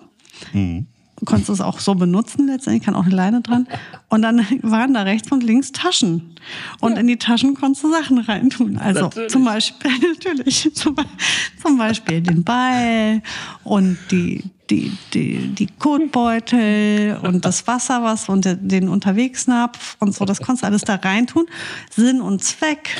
[0.52, 0.86] Mhm.
[1.18, 3.66] Du konntest es auch so benutzen, letztendlich kann auch eine Leine dran.
[4.08, 6.34] Und dann waren da rechts und links Taschen.
[6.80, 7.00] Und ja.
[7.00, 8.78] in die Taschen konntest du Sachen reintun.
[8.78, 9.32] Also natürlich.
[9.32, 10.94] zum Beispiel, natürlich, zum,
[11.60, 13.22] zum Beispiel den Ball
[13.64, 20.24] und die, die, die, die Kotbeutel und das Wasser, was und den Unterwegsnapf und so,
[20.24, 21.46] das konntest du alles da reintun.
[21.90, 22.96] Sinn und Zweck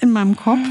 [0.00, 0.66] in meinem Kopf.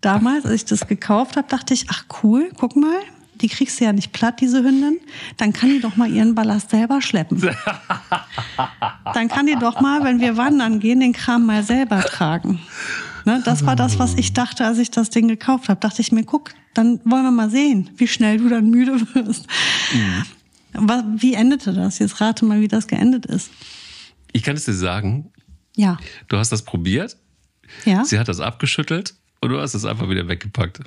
[0.00, 2.98] Damals, als ich das gekauft habe, dachte ich, ach cool, guck mal,
[3.42, 4.98] die kriegst du ja nicht platt, diese Hündin,
[5.36, 7.40] dann kann die doch mal ihren Ballast selber schleppen.
[9.14, 12.60] dann kann die doch mal, wenn wir wandern gehen, den Kram mal selber tragen.
[13.24, 15.78] Ne, das war das, was ich dachte, als ich das Ding gekauft habe.
[15.78, 19.46] Dachte ich mir, guck, dann wollen wir mal sehen, wie schnell du dann müde wirst.
[19.92, 21.20] Mhm.
[21.20, 21.98] Wie endete das?
[21.98, 23.50] Jetzt rate mal, wie das geendet ist.
[24.32, 25.30] Ich kann es dir sagen.
[25.76, 25.98] Ja.
[26.28, 27.16] Du hast das probiert.
[27.84, 28.04] Ja.
[28.04, 30.80] Sie hat das abgeschüttelt und du hast es einfach wieder weggepackt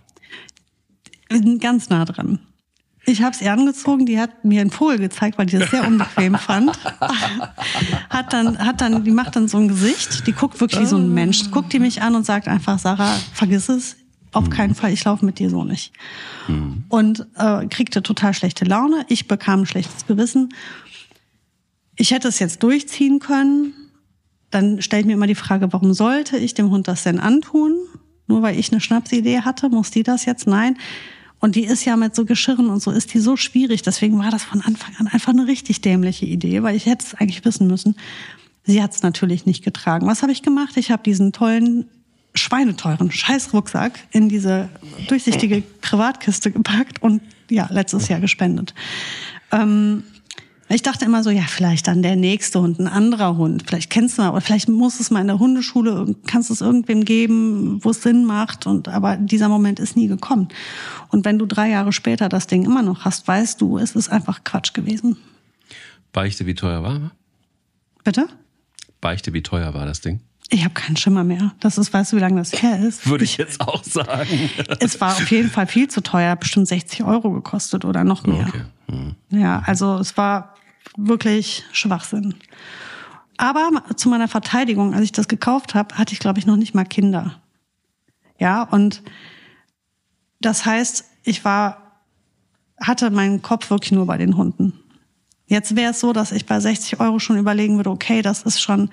[1.59, 2.39] ganz nah dran.
[3.07, 5.85] Ich habe es ihr angezogen, die hat mir einen Vogel gezeigt, weil die das sehr
[5.85, 6.71] unbequem fand.
[8.09, 10.97] Hat dann, hat dann, die macht dann so ein Gesicht, die guckt wirklich wie so
[10.97, 13.97] ein Mensch, guckt die mich an und sagt einfach, Sarah, vergiss es,
[14.31, 15.93] auf keinen Fall, ich laufe mit dir so nicht.
[16.47, 16.83] Mhm.
[16.89, 19.05] Und äh, kriegte total schlechte Laune.
[19.07, 20.53] Ich bekam ein schlechtes Gewissen.
[21.95, 23.73] Ich hätte es jetzt durchziehen können,
[24.51, 27.77] dann stelle ich mir immer die Frage, warum sollte ich dem Hund das denn antun?
[28.27, 30.47] Nur weil ich eine Schnapsidee hatte, muss die das jetzt?
[30.47, 30.77] Nein.
[31.45, 33.84] Und die ist ja mit so Geschirren und so ist die so schwierig.
[33.84, 37.13] Deswegen war das von Anfang an einfach eine richtig dämliche Idee, weil ich hätte es
[37.13, 37.97] eigentlich wissen müssen.
[38.63, 40.08] Sie hat es natürlich nicht getragen.
[40.08, 40.75] Was habe ich gemacht?
[40.75, 41.86] Ich habe diesen tollen,
[42.34, 44.69] schweineteuren Scheißrucksack in diese
[45.08, 48.73] durchsichtige Privatkiste gepackt und ja, letztes Jahr gespendet.
[49.51, 50.03] Ähm,
[50.67, 53.63] ich dachte immer so, ja, vielleicht dann der nächste Hund, ein anderer Hund.
[53.67, 57.06] Vielleicht kennst du mal, oder vielleicht muss es mal in der Hundeschule, kannst es irgendwem
[57.06, 58.65] geben, wo es Sinn macht.
[58.65, 60.47] Und aber dieser Moment ist nie gekommen.
[61.10, 64.10] Und wenn du drei Jahre später das Ding immer noch hast, weißt du, es ist
[64.10, 65.17] einfach Quatsch gewesen.
[66.12, 67.12] Beichte, wie teuer war?
[68.04, 68.28] Bitte?
[69.01, 70.21] Beichte, wie teuer war das Ding?
[70.49, 71.54] Ich habe keinen Schimmer mehr.
[71.60, 73.08] Das ist, weißt du, wie lange das her ist?
[73.08, 74.49] Würde ich jetzt auch sagen.
[74.80, 78.47] Es war auf jeden Fall viel zu teuer, bestimmt 60 Euro gekostet oder noch mehr.
[78.47, 78.62] Okay.
[78.89, 79.15] Hm.
[79.30, 80.54] Ja, also es war
[80.97, 82.36] wirklich Schwachsinn.
[83.38, 86.73] Aber zu meiner Verteidigung, als ich das gekauft habe, hatte ich, glaube ich, noch nicht
[86.73, 87.41] mal Kinder.
[88.39, 89.01] Ja, und
[90.39, 92.01] das heißt, ich war,
[92.79, 94.73] hatte meinen Kopf wirklich nur bei den Hunden.
[95.47, 98.62] Jetzt wäre es so, dass ich bei 60 Euro schon überlegen würde, okay, das ist
[98.62, 98.89] schon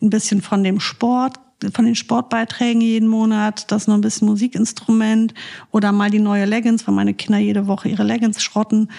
[0.00, 1.38] ein bisschen von dem Sport,
[1.72, 5.32] von den Sportbeiträgen jeden Monat, das noch ein bisschen Musikinstrument
[5.70, 8.90] oder mal die neue Leggings, weil meine Kinder jede Woche ihre Leggings schrotten.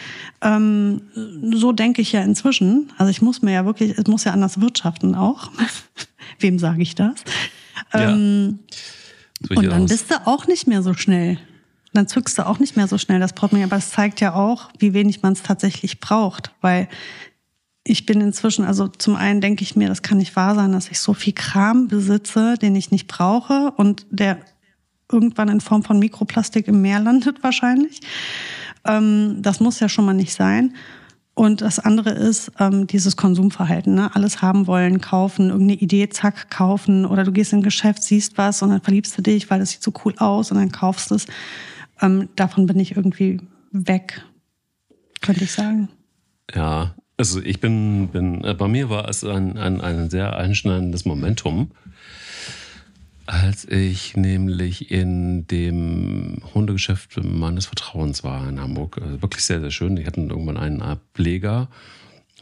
[0.42, 1.02] Ähm,
[1.54, 2.92] so denke ich ja inzwischen.
[2.98, 5.52] Also ich muss mir ja wirklich, es muss ja anders wirtschaften auch.
[6.40, 7.24] Wem sage ich das?
[7.94, 8.12] Ja.
[8.12, 8.60] Ähm,
[9.50, 11.38] und dann bist du auch nicht mehr so schnell
[11.94, 13.66] dann zückst du auch nicht mehr so schnell das Portemonnaie.
[13.66, 16.52] Aber es zeigt ja auch, wie wenig man es tatsächlich braucht.
[16.62, 16.88] Weil
[17.90, 20.90] ich bin inzwischen, also zum einen denke ich mir, das kann nicht wahr sein, dass
[20.90, 24.40] ich so viel Kram besitze, den ich nicht brauche und der
[25.10, 28.02] irgendwann in Form von Mikroplastik im Meer landet wahrscheinlich.
[28.86, 30.76] Ähm, das muss ja schon mal nicht sein.
[31.34, 33.94] Und das andere ist ähm, dieses Konsumverhalten.
[33.94, 34.14] Ne?
[34.16, 37.06] Alles haben wollen, kaufen, irgendeine Idee, zack, kaufen.
[37.06, 39.70] Oder du gehst in ein Geschäft, siehst was und dann verliebst du dich, weil das
[39.70, 41.28] sieht so cool aus und dann kaufst es.
[42.02, 43.40] Ähm, davon bin ich irgendwie
[43.72, 44.24] weg,
[45.22, 45.90] könnte ich sagen.
[46.54, 51.06] Ja, also ich bin, bin äh, bei mir war es ein, ein, ein sehr einschneidendes
[51.06, 51.72] Momentum,
[53.26, 59.02] als ich nämlich in dem Hundegeschäft meines Vertrauens war in Hamburg.
[59.02, 59.96] Also wirklich sehr, sehr schön.
[59.96, 61.68] Die hatten irgendwann einen Ableger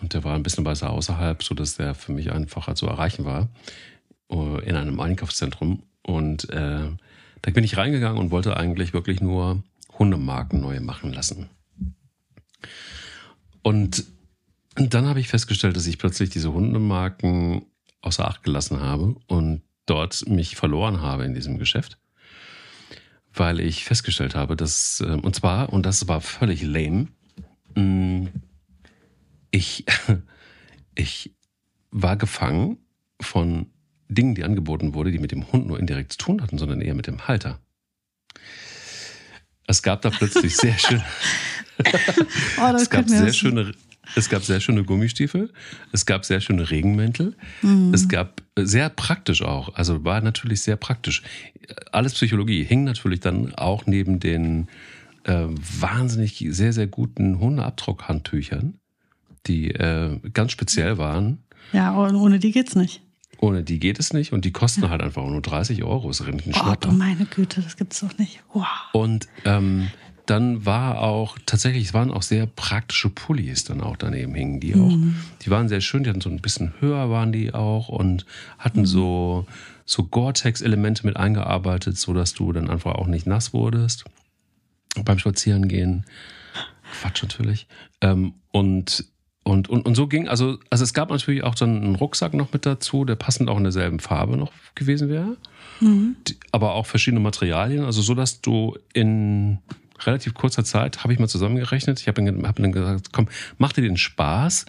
[0.01, 3.49] und der war ein bisschen weiter außerhalb, sodass der für mich einfacher zu erreichen war,
[4.29, 5.83] äh, in einem Einkaufszentrum.
[6.03, 6.89] Und äh,
[7.41, 9.63] da bin ich reingegangen und wollte eigentlich wirklich nur
[9.97, 11.49] Hundemarken neu machen lassen.
[13.63, 14.05] Und
[14.75, 17.65] dann habe ich festgestellt, dass ich plötzlich diese Hundemarken
[18.01, 21.97] außer Acht gelassen habe und dort mich verloren habe in diesem Geschäft,
[23.33, 27.07] weil ich festgestellt habe, dass, ähm, und zwar, und das war völlig lame,
[27.75, 28.27] mm,
[29.51, 29.85] ich,
[30.95, 31.35] ich
[31.91, 32.77] war gefangen
[33.21, 33.67] von
[34.07, 36.93] Dingen, die angeboten wurde, die mit dem Hund nur indirekt zu tun hatten, sondern eher
[36.93, 37.59] mit dem Halter.
[39.67, 41.01] Es gab da plötzlich sehr schön.
[42.59, 43.73] oh, es gab sehr schöne,
[44.15, 45.51] es gab sehr schöne Gummistiefel,
[45.91, 47.93] es gab sehr schöne Regenmäntel, mhm.
[47.93, 51.23] es gab sehr praktisch auch, also war natürlich sehr praktisch.
[51.91, 54.67] Alles Psychologie hing natürlich dann auch neben den
[55.23, 58.75] äh, wahnsinnig sehr, sehr guten Hundeabdruckhandtüchern,
[59.47, 61.39] die äh, ganz speziell waren.
[61.73, 63.01] Ja, ohne die geht's nicht.
[63.39, 64.89] Ohne die geht es nicht und die kosten ja.
[64.89, 66.07] halt einfach nur 30 Euro.
[66.07, 68.41] Das ist ein oh, du meine Güte, das gibt's doch nicht.
[68.53, 68.65] Wow.
[68.93, 69.89] Und ähm,
[70.25, 74.75] dann war auch tatsächlich, es waren auch sehr praktische Pullis dann auch daneben hingen, die
[74.75, 75.15] auch, mhm.
[75.43, 78.25] die waren sehr schön, die hatten so ein bisschen höher waren die auch und
[78.57, 78.85] hatten mhm.
[78.85, 79.47] so,
[79.85, 84.05] so Gore-Tex-Elemente mit eingearbeitet, sodass du dann einfach auch nicht nass wurdest
[85.03, 86.05] beim Spazierengehen.
[87.01, 87.67] Quatsch natürlich.
[88.01, 89.05] Ähm, und
[89.47, 92.51] und, und, und so ging, also, also es gab natürlich auch dann einen Rucksack noch
[92.51, 95.38] mit dazu, der passend auch in derselben Farbe noch gewesen wäre.
[95.81, 96.15] Mhm.
[96.27, 99.59] Die, aber auch verschiedene Materialien, also so, dass du in
[99.99, 103.27] relativ kurzer Zeit, habe ich mal zusammengerechnet, ich habe dann, hab dann gesagt, komm,
[103.58, 104.65] mach dir den Spaß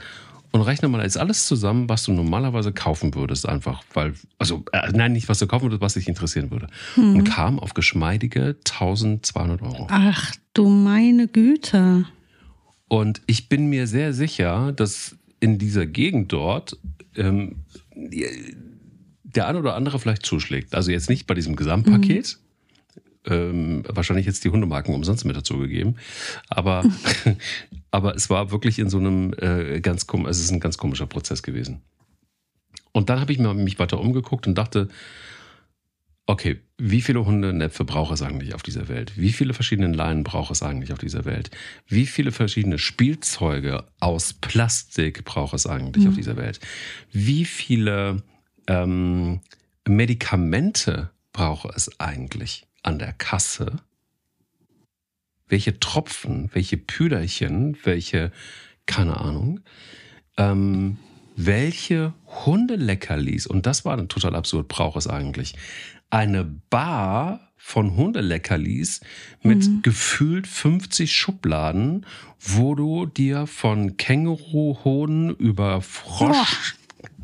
[0.53, 4.91] und rechne mal jetzt alles zusammen, was du normalerweise kaufen würdest, einfach, weil, also, äh,
[4.93, 6.69] nein, nicht was du kaufen würdest, was dich interessieren würde.
[6.97, 7.17] Mhm.
[7.17, 9.87] Und kam auf geschmeidige 1200 Euro.
[9.91, 12.07] Ach du meine Güte.
[12.89, 16.79] Und ich bin mir sehr sicher, dass in dieser Gegend dort
[17.17, 20.75] ähm, der ein oder andere vielleicht zuschlägt.
[20.75, 22.39] Also jetzt nicht bei diesem Gesamtpaket.
[23.29, 25.97] Ähm, wahrscheinlich jetzt die Hundemarken umsonst mit dazu gegeben.
[26.49, 26.85] Aber,
[27.91, 31.07] aber es war wirklich in so einem äh, ganz komisch, es ist ein ganz komischer
[31.07, 31.83] Prozess gewesen.
[32.93, 34.89] Und dann habe ich mich weiter umgeguckt und dachte,
[36.29, 39.13] Okay, wie viele Hundenäpfe braucht es eigentlich auf dieser Welt?
[39.17, 41.51] Wie viele verschiedene Leinen braucht es eigentlich auf dieser Welt?
[41.87, 46.11] Wie viele verschiedene Spielzeuge aus Plastik braucht es eigentlich mhm.
[46.11, 46.59] auf dieser Welt?
[47.13, 48.25] Wie viele
[48.67, 49.41] ähm,
[49.87, 53.77] Medikamente brauche es eigentlich an der Kasse?
[55.49, 58.33] Welche Tropfen, welche Püderchen, welche,
[58.87, 59.61] keine Ahnung,
[60.37, 60.99] ähm,
[61.37, 62.15] welche
[62.47, 65.55] Hundeleckerlis, und das war dann total absurd, braucht es eigentlich?
[66.11, 69.01] Eine Bar von Hundeleckerlis
[69.43, 69.83] mit mhm.
[69.83, 72.07] gefühlt 50 Schubladen,
[72.39, 76.77] wo du dir von Känguruhoden über Frosch,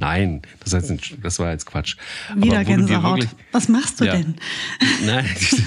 [0.02, 1.96] Nein, das, heißt, das war jetzt Quatsch.
[2.34, 3.20] Wieder aber Gänsehaut.
[3.20, 4.34] Wirklich, Was machst du ja, denn?
[5.06, 5.24] Nein,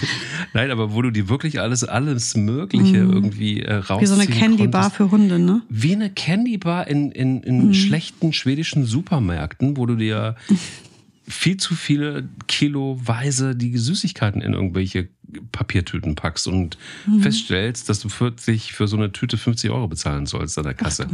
[0.53, 3.13] nein, aber wo du dir wirklich alles, alles Mögliche mm.
[3.13, 5.61] irgendwie äh, rausziehen Wie so eine Candy Bar für Hunde, ne?
[5.69, 7.73] Wie eine Candy Bar in, in, in mm.
[7.73, 10.35] schlechten schwedischen Supermärkten, wo du dir
[11.27, 15.09] viel zu viele Kiloweise die Süßigkeiten in irgendwelche
[15.51, 17.21] Papiertüten packst und mhm.
[17.21, 21.07] feststellst, dass du 40 für so eine Tüte 50 Euro bezahlen sollst an der Kasse.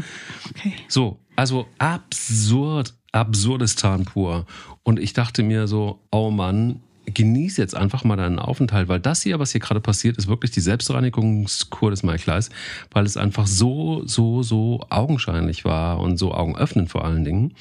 [0.50, 0.74] Okay.
[0.88, 4.46] So, also absurd, Absurdistan pur.
[4.84, 9.22] Und ich dachte mir so, oh Mann, genieß jetzt einfach mal deinen Aufenthalt, weil das
[9.22, 12.50] hier, was hier gerade passiert, ist wirklich die Selbstreinigungskur des Maiklais,
[12.92, 17.54] weil es einfach so, so, so augenscheinlich war und so augenöffnend vor allen Dingen.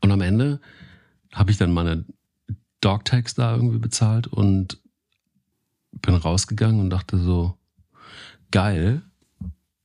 [0.00, 0.60] Und am Ende
[1.32, 2.04] habe ich dann meine
[2.80, 4.78] Dogtags da irgendwie bezahlt und
[5.92, 7.56] bin rausgegangen und dachte so,
[8.50, 9.02] geil,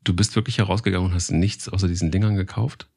[0.03, 2.87] du bist wirklich herausgegangen und hast nichts außer diesen Dingern gekauft,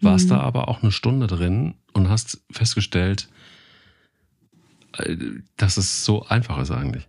[0.00, 0.30] warst mhm.
[0.30, 3.28] da aber auch eine Stunde drin und hast festgestellt,
[4.98, 5.16] äh,
[5.56, 7.08] dass es so einfach ist eigentlich.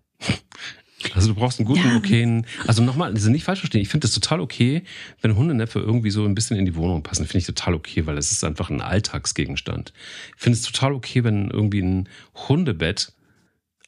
[1.14, 1.96] Also du brauchst einen guten, ja.
[1.96, 4.84] okayen, also nochmal, also nicht falsch verstehen, ich finde es total okay,
[5.22, 8.18] wenn Hundenäpfe irgendwie so ein bisschen in die Wohnung passen, finde ich total okay, weil
[8.18, 9.94] es ist einfach ein Alltagsgegenstand.
[10.36, 12.10] Ich finde es total okay, wenn irgendwie ein
[12.48, 13.14] Hundebett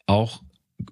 [0.06, 0.44] auch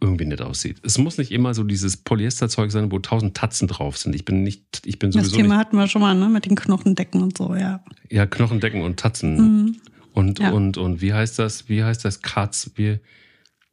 [0.02, 0.78] irgendwie nett aussieht.
[0.84, 4.16] Es muss nicht immer so dieses Polyesterzeug sein, wo tausend Tatzen drauf sind.
[4.16, 6.46] Ich bin nicht, ich bin sowieso Das Thema nicht, hatten wir schon mal, ne, mit
[6.46, 7.84] den Knochendecken und so, ja.
[8.10, 9.36] Ja, Knochendecken und Tatzen.
[9.36, 9.76] Mhm.
[10.14, 10.52] Und, ja.
[10.52, 13.00] und, und wie heißt das, wie heißt das Katz, wie,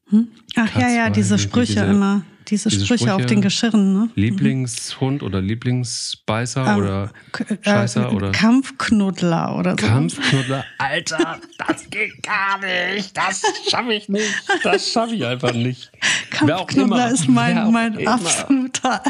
[0.09, 0.29] hm?
[0.57, 2.23] Ach Katz, ja, ja, diese Sprüche diese, immer.
[2.53, 3.95] Diese, diese Sprüche, Sprüche, auf den Geschirren.
[3.95, 4.11] Ne?
[4.15, 7.11] Lieblingshund oder Lieblingsbeißer ähm, oder
[7.49, 9.87] äh, Scheißer oder Kampfknuddler oder so.
[9.87, 13.17] Kampfknuddler, Alter, das geht gar nicht.
[13.17, 14.31] Das schaffe ich nicht.
[14.62, 15.91] Das schaffe ich einfach nicht.
[16.29, 19.03] Kampfknuddler ist mein, mein absoluter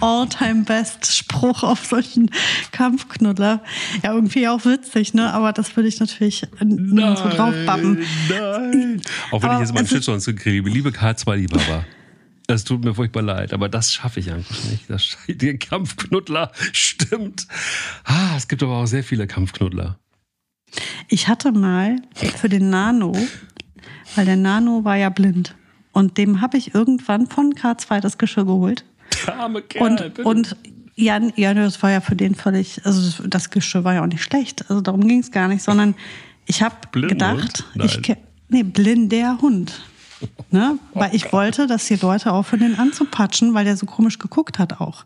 [0.00, 2.30] All-Time-Best-Spruch auf solchen
[2.72, 3.62] Kampfknuddler.
[4.02, 5.34] Ja, irgendwie auch witzig, ne?
[5.34, 7.98] Aber das würde ich natürlich nirgendwo draufbappen.
[8.30, 9.02] Nein.
[9.32, 10.66] Auch wenn Aber ich jetzt meinen Shitstorm kriege.
[10.66, 11.36] Liebe K2,
[12.48, 14.88] Es tut mir furchtbar leid, aber das schaffe ich einfach nicht.
[14.88, 17.46] Das der Kampfknuddler stimmt.
[18.04, 19.98] Ah, es gibt aber auch sehr viele Kampfknuddler.
[21.08, 21.96] Ich hatte mal
[22.36, 23.16] für den Nano,
[24.14, 25.54] weil der Nano war ja blind.
[25.92, 28.84] Und dem habe ich irgendwann von K2 das Geschirr geholt.
[29.26, 30.24] Arme Kerl, und, bitte.
[30.24, 30.56] und
[30.94, 34.22] ja, ja, das war ja für den völlig, also das Geschirr war ja auch nicht
[34.22, 34.68] schlecht.
[34.68, 35.94] Also darum ging es gar nicht, sondern
[36.46, 38.00] ich habe gedacht, ich
[38.48, 39.80] nee, blinder Hund.
[40.50, 40.78] Ne?
[40.94, 44.80] Weil ich wollte, dass die Leute aufhören, den anzupatschen, weil der so komisch geguckt hat
[44.80, 45.04] auch.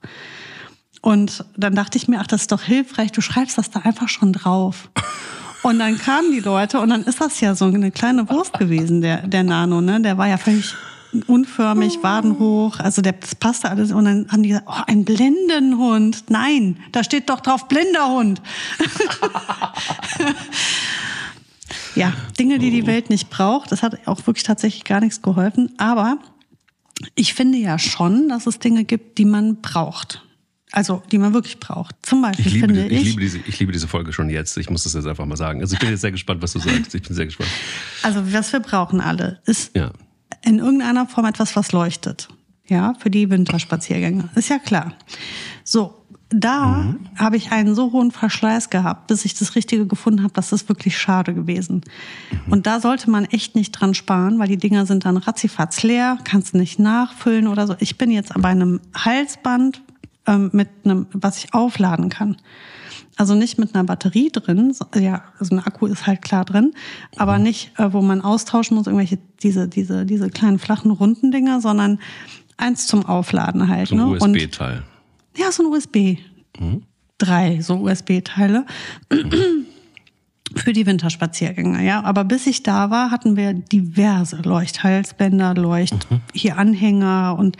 [1.03, 4.09] Und dann dachte ich mir, ach, das ist doch hilfreich, du schreibst das da einfach
[4.09, 4.91] schon drauf.
[5.63, 9.01] Und dann kamen die Leute und dann ist das ja so eine kleine Wurst gewesen,
[9.01, 10.01] der, der Nano, ne?
[10.01, 10.75] Der war ja völlig
[11.27, 13.93] unförmig, wadenhoch, also der, das passte alles.
[13.93, 16.25] Und dann haben die gesagt, oh, ein Blindenhund.
[16.31, 18.41] Nein, da steht doch drauf blinder Hund.
[21.95, 23.73] Ja, Dinge, die die Welt nicht braucht.
[23.73, 25.73] Das hat auch wirklich tatsächlich gar nichts geholfen.
[25.79, 26.19] Aber
[27.15, 30.25] ich finde ja schon, dass es Dinge gibt, die man braucht.
[30.73, 31.97] Also, die man wirklich braucht.
[32.03, 34.57] Zum Beispiel ich liebe, finde ich, ich, liebe diese, ich liebe diese Folge schon jetzt.
[34.57, 35.61] Ich muss das jetzt einfach mal sagen.
[35.61, 36.95] Also, ich bin jetzt sehr gespannt, was du sagst.
[36.95, 37.51] Ich bin sehr gespannt.
[38.03, 39.91] Also, was wir brauchen alle, ist ja.
[40.43, 42.29] in irgendeiner Form etwas, was leuchtet.
[42.69, 44.29] Ja, für die Winterspaziergänge.
[44.37, 44.95] Ist ja klar.
[45.65, 46.00] So,
[46.31, 47.01] da mhm.
[47.17, 50.69] habe ich einen so hohen Verschleiß gehabt, bis ich das Richtige gefunden habe, das ist
[50.69, 51.83] wirklich schade gewesen.
[52.31, 52.53] Mhm.
[52.53, 56.19] Und da sollte man echt nicht dran sparen, weil die Dinger sind dann ratzifatz leer,
[56.25, 57.75] kannst nicht nachfüllen oder so.
[57.81, 59.83] Ich bin jetzt bei einem Halsband
[60.27, 62.37] ähm, mit einem, was ich aufladen kann.
[63.17, 66.73] Also nicht mit einer Batterie drin, ja, also ein Akku ist halt klar drin,
[67.17, 67.43] aber mhm.
[67.43, 71.99] nicht, äh, wo man austauschen muss, irgendwelche, diese, diese, diese kleinen flachen runden Dinger, sondern
[72.57, 73.89] eins zum Aufladen halt.
[73.89, 74.07] So ein ne?
[74.07, 74.85] USB-Teil.
[75.41, 76.19] Ja, so ein USB.
[76.59, 76.83] Mhm.
[77.17, 78.67] Drei so USB-Teile.
[79.11, 79.67] Mhm.
[80.57, 82.03] Für die Winterspaziergänge, ja.
[82.03, 86.21] Aber bis ich da war, hatten wir diverse Leuchthalsbänder, Leucht, mhm.
[86.35, 87.57] hier Anhänger und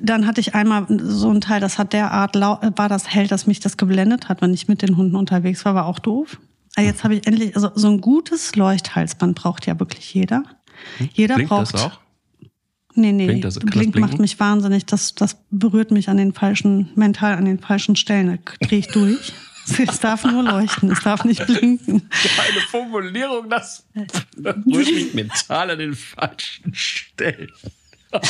[0.00, 3.58] dann hatte ich einmal so ein Teil, das hat derart war das hell, dass mich
[3.58, 6.38] das geblendet hat, wenn ich mit den Hunden unterwegs war, war auch doof.
[6.76, 10.44] Aber jetzt habe ich endlich, also so ein gutes Leuchthalsband braucht ja wirklich jeder.
[10.98, 11.08] Hm?
[11.12, 11.74] Jeder Blinkt braucht.
[11.74, 12.00] Das auch?
[12.94, 13.26] Nee, nee.
[13.26, 14.86] Blink, das, Blink das macht mich wahnsinnig.
[14.86, 18.38] Das, das berührt mich an den falschen, mental an den falschen Stellen.
[18.58, 19.32] Da drehe ich durch.
[19.78, 22.02] Es darf nur leuchten, es darf nicht blinken.
[22.38, 27.52] Eine Formulierung, das rührt mich mental an den falschen Stellen.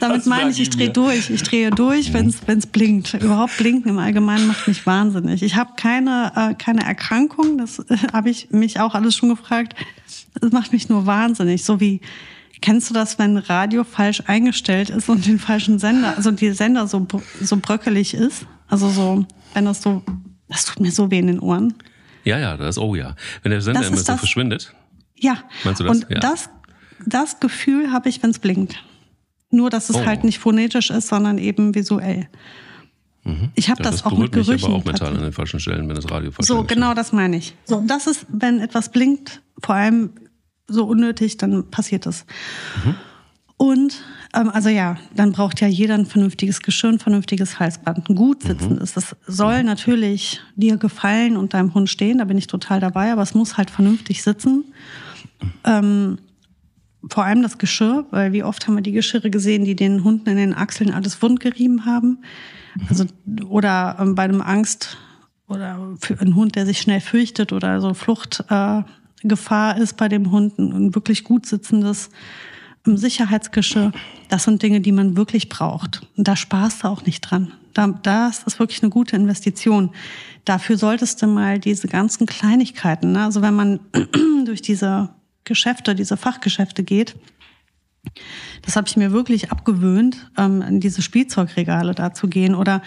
[0.00, 1.30] Damit Das meine ich, ich drehe durch.
[1.30, 3.14] Ich drehe durch, wenn es blinkt.
[3.14, 5.42] Überhaupt blinken im Allgemeinen macht mich wahnsinnig.
[5.42, 9.74] Ich habe keine, äh, keine Erkrankung, das äh, habe ich mich auch alles schon gefragt.
[10.40, 11.64] Das macht mich nur wahnsinnig.
[11.64, 12.00] So wie,
[12.60, 16.86] kennst du das, wenn Radio falsch eingestellt ist und den falschen Sender, also die Sender
[16.86, 17.06] so,
[17.40, 18.46] so bröckelig ist?
[18.68, 20.02] Also so, wenn das so,
[20.48, 21.74] das tut mir so weh in den Ohren.
[22.24, 23.14] Ja, ja, das, oh ja.
[23.42, 24.74] Wenn der Sender Das immer so das- verschwindet.
[25.14, 25.38] Ja.
[25.64, 25.96] Meinst du das?
[25.98, 26.18] Und Ja.
[26.20, 26.50] das,
[27.06, 28.82] das Gefühl habe ich, wenn es blinkt.
[29.50, 30.04] Nur, dass es Oh.
[30.04, 32.28] halt nicht phonetisch ist, sondern eben visuell.
[33.56, 34.66] Ich habe Ja, das, auch mit berührt mich Gerüchen.
[34.66, 37.36] aber auch mental an den falschen Stellen, wenn das Radio falsch so, genau das meine
[37.36, 37.54] ich.
[37.64, 40.10] So, das ist, wenn etwas blinkt, vor allem
[40.68, 42.24] so unnötig, dann passiert es.
[43.58, 44.02] Und,
[44.34, 48.42] ähm, also ja, dann braucht ja jeder ein vernünftiges Geschirr, ein vernünftiges Halsband, ein gut
[48.42, 48.92] sitzendes.
[48.92, 53.22] Das soll natürlich dir gefallen und deinem Hund stehen, da bin ich total dabei, aber
[53.22, 54.64] es muss halt vernünftig sitzen.
[55.64, 56.18] Ähm,
[57.08, 60.28] vor allem das Geschirr, weil wie oft haben wir die Geschirre gesehen, die den Hunden
[60.28, 62.18] in den Achseln alles wund gerieben haben.
[62.90, 63.06] Also,
[63.48, 64.98] oder ähm, bei einem Angst
[65.48, 70.08] oder für einen Hund, der sich schnell fürchtet oder so Fluchtgefahr äh, Gefahr ist bei
[70.08, 72.10] dem Hund, ein, wirklich gut sitzendes
[72.86, 73.92] ähm, Sicherheitsgeschirr.
[74.28, 76.02] Das sind Dinge, die man wirklich braucht.
[76.16, 77.52] Und da sparst du auch nicht dran.
[77.74, 79.90] Da, das ist wirklich eine gute Investition.
[80.44, 83.24] Dafür solltest du mal diese ganzen Kleinigkeiten, ne?
[83.24, 83.80] also wenn man
[84.44, 85.10] durch diese
[85.44, 87.16] Geschäfte, diese Fachgeschäfte geht,
[88.62, 92.82] das habe ich mir wirklich abgewöhnt, ähm, in diese Spielzeugregale da zu gehen oder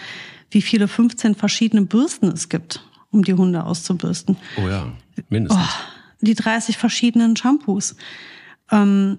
[0.50, 4.36] wie viele 15 verschiedene Bürsten es gibt, um die Hunde auszubürsten.
[4.56, 4.90] Oh ja,
[5.28, 5.62] mindestens.
[5.62, 7.96] Oh, die 30 verschiedenen Shampoos.
[8.70, 9.18] Ähm,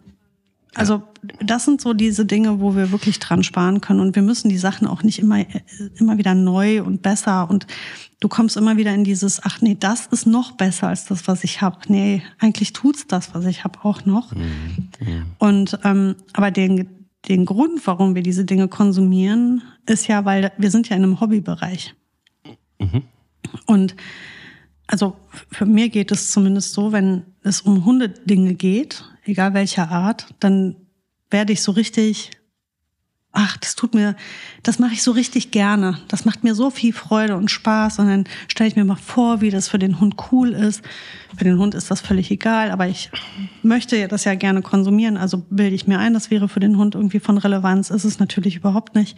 [0.74, 1.04] also
[1.44, 4.58] das sind so diese Dinge, wo wir wirklich dran sparen können und wir müssen die
[4.58, 5.44] Sachen auch nicht immer
[5.96, 7.68] immer wieder neu und besser und
[8.22, 11.44] du kommst immer wieder in dieses ach nee, das ist noch besser als das, was
[11.44, 11.78] ich habe.
[11.90, 14.32] Nee, eigentlich tut's das, was ich habe auch noch.
[15.40, 16.88] Und ähm, aber den
[17.28, 21.20] den Grund, warum wir diese Dinge konsumieren, ist ja, weil wir sind ja in einem
[21.20, 21.94] Hobbybereich.
[23.66, 23.96] Und
[24.92, 25.16] also
[25.50, 30.76] für mir geht es zumindest so, wenn es um Hundedinge geht, egal welcher Art, dann
[31.30, 32.32] werde ich so richtig,
[33.32, 34.18] ach, das tut mir,
[34.64, 35.98] das mache ich so richtig gerne.
[36.10, 38.00] Das macht mir so viel Freude und Spaß.
[38.00, 40.84] Und dann stelle ich mir mal vor, wie das für den Hund cool ist.
[41.38, 43.10] Für den Hund ist das völlig egal, aber ich
[43.64, 45.16] möchte das ja gerne konsumieren.
[45.16, 47.92] Also bilde ich mir ein, das wäre für den Hund irgendwie von Relevanz.
[47.92, 49.18] Ist es natürlich überhaupt nicht.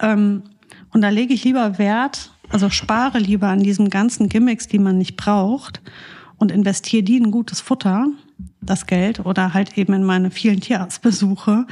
[0.00, 0.42] Ähm,
[0.92, 4.98] und da lege ich lieber Wert, also spare lieber an diesen ganzen Gimmicks, die man
[4.98, 5.80] nicht braucht
[6.36, 8.08] und investiere die in gutes Futter,
[8.60, 11.66] das Geld, oder halt eben in meine vielen Tierarztbesuche.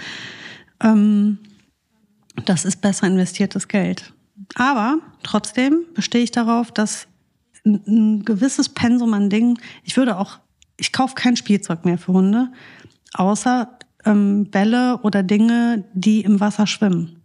[0.81, 1.39] Ähm,
[2.45, 4.13] das ist besser investiertes Geld.
[4.55, 7.09] Aber trotzdem bestehe ich darauf, dass
[7.65, 10.39] ein, gewisses Pensum an Dingen, ich würde auch,
[10.77, 12.53] ich kaufe kein Spielzeug mehr für Hunde,
[13.15, 17.23] außer ähm, Bälle oder Dinge, die im Wasser schwimmen.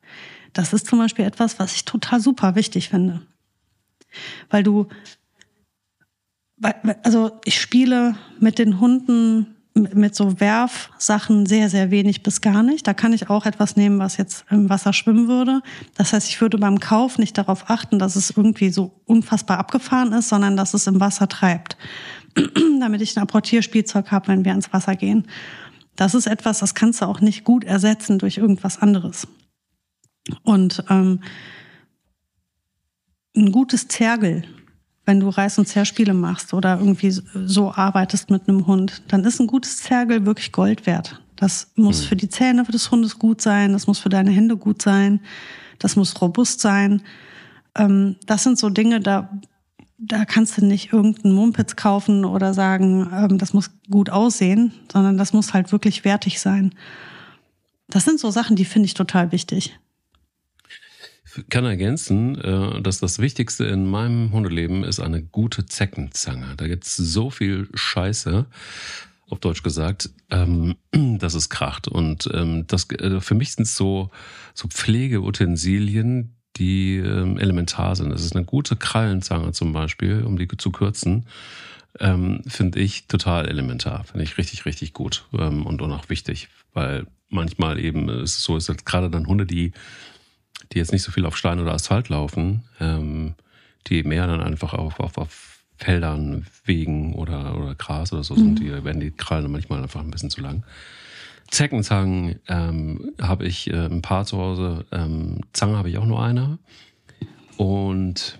[0.53, 3.21] Das ist zum Beispiel etwas, was ich total super wichtig finde.
[4.49, 4.87] Weil du,
[7.03, 12.61] also ich spiele mit den Hunden mit mit so Werfsachen sehr, sehr wenig bis gar
[12.61, 12.85] nicht.
[12.85, 15.61] Da kann ich auch etwas nehmen, was jetzt im Wasser schwimmen würde.
[15.95, 20.13] Das heißt, ich würde beim Kauf nicht darauf achten, dass es irgendwie so unfassbar abgefahren
[20.13, 21.77] ist, sondern dass es im Wasser treibt.
[22.79, 25.27] Damit ich ein Apportierspielzeug habe, wenn wir ins Wasser gehen.
[25.95, 29.27] Das ist etwas, das kannst du auch nicht gut ersetzen durch irgendwas anderes.
[30.43, 31.19] Und ähm,
[33.35, 34.43] ein gutes Zergel,
[35.05, 39.39] wenn du Reiß- und Zerspiele machst oder irgendwie so arbeitest mit einem Hund, dann ist
[39.39, 41.19] ein gutes Zergel wirklich Gold wert.
[41.35, 44.81] Das muss für die Zähne des Hundes gut sein, das muss für deine Hände gut
[44.81, 45.19] sein,
[45.79, 47.01] das muss robust sein.
[47.75, 49.29] Ähm, das sind so Dinge, da,
[49.97, 55.17] da kannst du nicht irgendeinen Mumpitz kaufen oder sagen, ähm, das muss gut aussehen, sondern
[55.17, 56.73] das muss halt wirklich wertig sein.
[57.89, 59.77] Das sind so Sachen, die finde ich total wichtig.
[61.49, 66.53] Kann ergänzen, äh, dass das Wichtigste in meinem Hundeleben ist eine gute Zeckenzange.
[66.57, 68.45] Da gibt's so viel Scheiße,
[69.29, 71.87] auf Deutsch gesagt, ähm, dass es kracht.
[71.87, 74.11] Und ähm, das äh, für mich sind so,
[74.53, 78.11] so Pflegeutensilien, die ähm, elementar sind.
[78.11, 81.25] Das ist eine gute Krallenzange zum Beispiel, um die zu kürzen.
[81.95, 84.03] Finde ich total elementar.
[84.05, 88.57] Finde ich richtig, richtig gut und, und auch wichtig, weil manchmal eben ist es so,
[88.57, 89.73] ist gerade dann Hunde, die
[90.73, 93.35] die jetzt nicht so viel auf Stein oder Asphalt laufen, ähm,
[93.87, 98.59] die mehr dann einfach auf, auf, auf Feldern, Wegen oder, oder Gras oder so sind,
[98.59, 100.63] die werden die Krallen manchmal einfach ein bisschen zu lang.
[101.49, 104.85] Zeckenzangen ähm, habe ich äh, ein paar zu Hause.
[104.91, 106.57] Ähm, Zange habe ich auch nur eine.
[107.57, 108.39] Und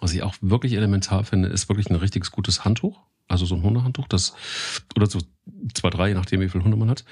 [0.00, 3.00] was ich auch wirklich elementar finde, ist wirklich ein richtiges gutes Handtuch.
[3.28, 4.34] Also so ein Hundehandtuch, das,
[4.96, 5.20] oder so
[5.74, 7.04] zwei, drei, je nachdem, wie viel Hunde man hat,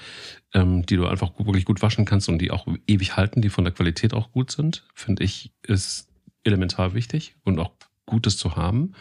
[0.53, 3.63] ähm, die du einfach wirklich gut waschen kannst und die auch ewig halten, die von
[3.63, 6.07] der Qualität auch gut sind, finde ich, ist
[6.43, 7.71] elementar wichtig und auch
[8.05, 8.93] Gutes zu haben.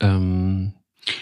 [0.00, 0.74] Ähm,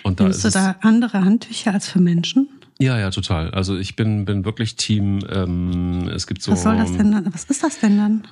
[0.02, 2.48] und da Nimmst du da andere Handtücher als für Menschen?
[2.78, 3.50] Ja, ja, total.
[3.50, 6.52] Also ich bin, bin wirklich Team, ähm, es gibt so.
[6.52, 7.32] Was soll das denn dann?
[7.32, 8.22] Was ist das denn dann?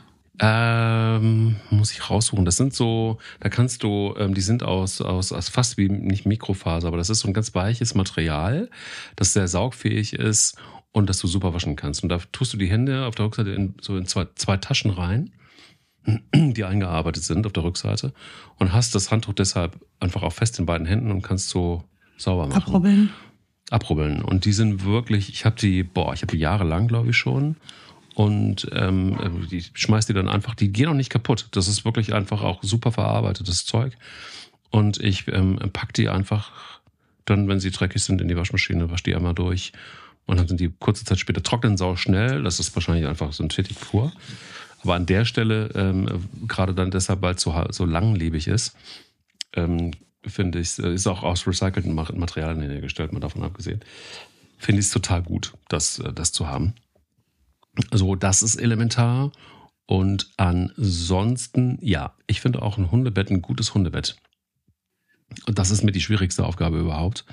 [0.41, 2.45] Ähm, muss ich raussuchen.
[2.45, 6.27] Das sind so, da kannst du, ähm, die sind aus, aus, aus fast wie nicht
[6.27, 8.71] Mikrofaser, aber das ist so ein ganz weiches Material,
[9.17, 10.57] das sehr saugfähig ist
[10.93, 12.05] und das du super waschen kannst.
[12.05, 14.93] Und da tust du die Hände auf der Rückseite in, so in zwei, zwei Taschen
[14.93, 15.33] rein,
[16.35, 18.13] die eingearbeitet sind auf der Rückseite
[18.59, 21.83] und hast das Handtuch deshalb einfach auch fest in beiden Händen und kannst so
[22.17, 22.63] sauber machen.
[22.63, 23.11] Abrubbeln.
[23.71, 24.23] Abrubbeln.
[24.23, 27.57] Und die sind wirklich, ich habe die, boah, ich habe die jahrelang, glaube ich, schon
[28.19, 31.47] und ähm, die schmeißt die dann einfach, die gehen auch nicht kaputt.
[31.53, 33.97] Das ist wirklich einfach auch super verarbeitetes Zeug.
[34.71, 36.81] Und ich ähm, pack die einfach
[37.27, 39.73] dann, wenn sie dreckig sind, in die Waschmaschine, wasch die einmal durch.
[40.27, 42.43] Und dann sind die kurze Zeit später trocknen sau schnell.
[42.43, 44.11] Das ist wahrscheinlich einfach Synthetik pur.
[44.83, 48.75] Aber an der Stelle, ähm, gerade dann deshalb, weil es so, so langlebig ist,
[49.55, 49.93] ähm,
[50.27, 53.79] finde ich, ist auch aus recycelten Materialien hergestellt, mal davon abgesehen,
[54.59, 56.75] finde ich es total gut, das, äh, das zu haben.
[57.93, 59.33] So, das ist elementar.
[59.87, 64.17] Und ansonsten, ja, ich finde auch ein Hundebett ein gutes Hundebett.
[65.47, 67.25] Und das ist mir die schwierigste Aufgabe überhaupt.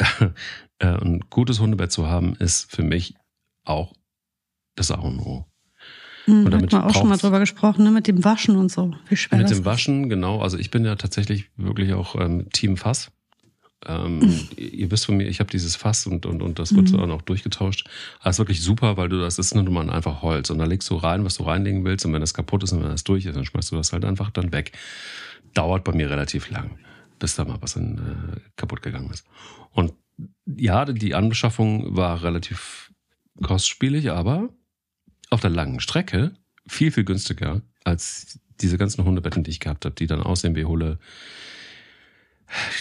[0.80, 3.14] Äh, ein gutes Hundebett zu haben, ist für mich
[3.64, 3.92] auch
[4.74, 5.46] das A und O.
[6.24, 7.92] Hm, und damit hat man auch schon mal drüber gesprochen, ne?
[7.92, 8.92] mit dem Waschen und so.
[9.08, 10.40] Wie schwer mit dem Waschen, genau.
[10.40, 13.12] Also ich bin ja tatsächlich wirklich auch ähm, Team Fass.
[13.86, 14.48] Ähm.
[14.56, 16.98] Ihr wisst von mir, ich habe dieses Fass und, und, und das wird mhm.
[16.98, 17.88] dann auch durchgetauscht.
[18.22, 20.88] Das ist wirklich super, weil du das ist nur mal einfach Holz und da legst
[20.90, 23.26] du rein, was du reinlegen willst und wenn das kaputt ist und wenn das durch
[23.26, 24.72] ist, dann schmeißt du das halt einfach dann weg.
[25.54, 26.78] Dauert bei mir relativ lang,
[27.18, 29.26] bis da mal was in, äh, kaputt gegangen ist.
[29.70, 29.92] Und
[30.46, 32.92] ja, die Anbeschaffung war relativ
[33.42, 34.50] kostspielig, aber
[35.30, 36.34] auf der langen Strecke
[36.66, 40.64] viel, viel günstiger als diese ganzen Hundebetten, die ich gehabt habe, die dann aussehen wie
[40.64, 40.98] Hulle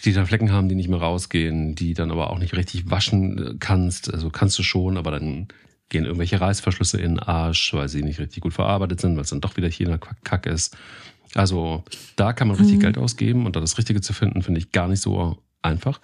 [0.03, 3.57] die dann Flecken haben, die nicht mehr rausgehen, die dann aber auch nicht richtig waschen
[3.59, 4.13] kannst.
[4.13, 5.47] Also kannst du schon, aber dann
[5.89, 9.30] gehen irgendwelche Reißverschlüsse in den Arsch, weil sie nicht richtig gut verarbeitet sind, weil es
[9.30, 10.76] dann doch wieder China Kack ist.
[11.36, 11.84] Also
[12.15, 12.82] da kann man richtig mhm.
[12.82, 15.99] Geld ausgeben und da das Richtige zu finden, finde ich gar nicht so einfach.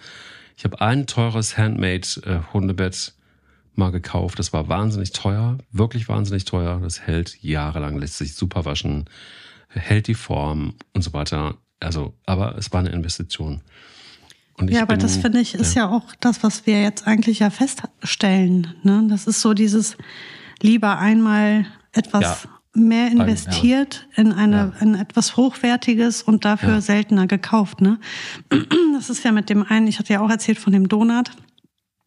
[0.57, 3.13] Ich habe ein teures Handmade-Hundebett
[3.75, 4.39] mal gekauft.
[4.39, 6.79] Das war wahnsinnig teuer, wirklich wahnsinnig teuer.
[6.81, 9.05] Das hält jahrelang, lässt sich super waschen,
[9.69, 11.55] hält die Form und so weiter.
[11.79, 13.61] Also, aber es war eine Investition.
[14.67, 15.83] ja, aber bin, das finde ich ist ja.
[15.83, 15.89] ja.
[15.89, 18.75] auch das, was wir jetzt eigentlich ja feststellen.
[18.83, 19.05] Ne?
[19.09, 19.97] Das ist so dieses
[20.61, 22.49] lieber einmal etwas ja.
[22.73, 24.23] mehr investiert ja.
[24.23, 27.81] in eine in etwas hochwertiges und dafür seltener gekauft.
[27.81, 27.99] Ne?
[28.93, 29.87] Das ist ja mit dem einen.
[29.87, 31.31] Ich hatte ja auch erzählt von dem Donut.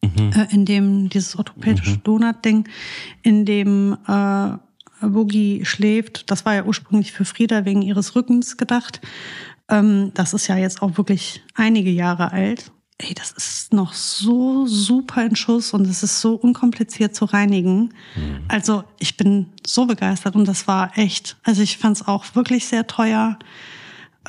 [0.03, 0.31] Mhm.
[0.35, 2.03] Äh, in dem dieses orthopädische mhm.
[2.03, 2.67] Donut-Ding,
[3.21, 4.57] in dem äh,
[5.07, 6.29] Boogie schläft.
[6.29, 9.01] Das war ja ursprünglich für Frieda wegen ihres Rückens gedacht.
[9.69, 12.71] Ähm, das ist ja jetzt auch wirklich einige Jahre alt.
[12.99, 17.93] Ey, das ist noch so super in Schuss und es ist so unkompliziert zu reinigen.
[18.15, 18.41] Mhm.
[18.47, 22.67] Also ich bin so begeistert und das war echt, also ich fand es auch wirklich
[22.67, 23.39] sehr teuer.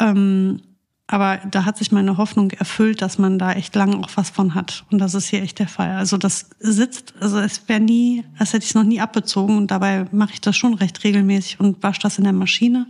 [0.01, 0.61] Ähm,
[1.07, 4.55] aber da hat sich meine Hoffnung erfüllt, dass man da echt lange auch was von
[4.55, 4.85] hat.
[4.91, 5.91] Und das ist hier echt der Fall.
[5.91, 9.59] Also das sitzt, also es wäre nie, als hätte ich es noch nie abbezogen.
[9.59, 12.87] Und dabei mache ich das schon recht regelmäßig und wasche das in der Maschine.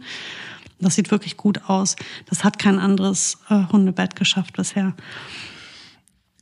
[0.81, 1.97] Das sieht wirklich gut aus.
[2.29, 4.95] Das hat kein anderes äh, Hundebett geschafft bisher.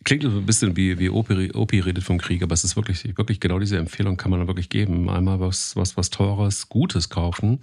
[0.05, 3.39] Klingt ein bisschen wie, wie Opi, Opi redet vom Krieg, aber es ist wirklich, wirklich
[3.39, 5.09] genau diese Empfehlung kann man dann wirklich geben.
[5.09, 7.61] Einmal was, was, was Teures, Gutes kaufen.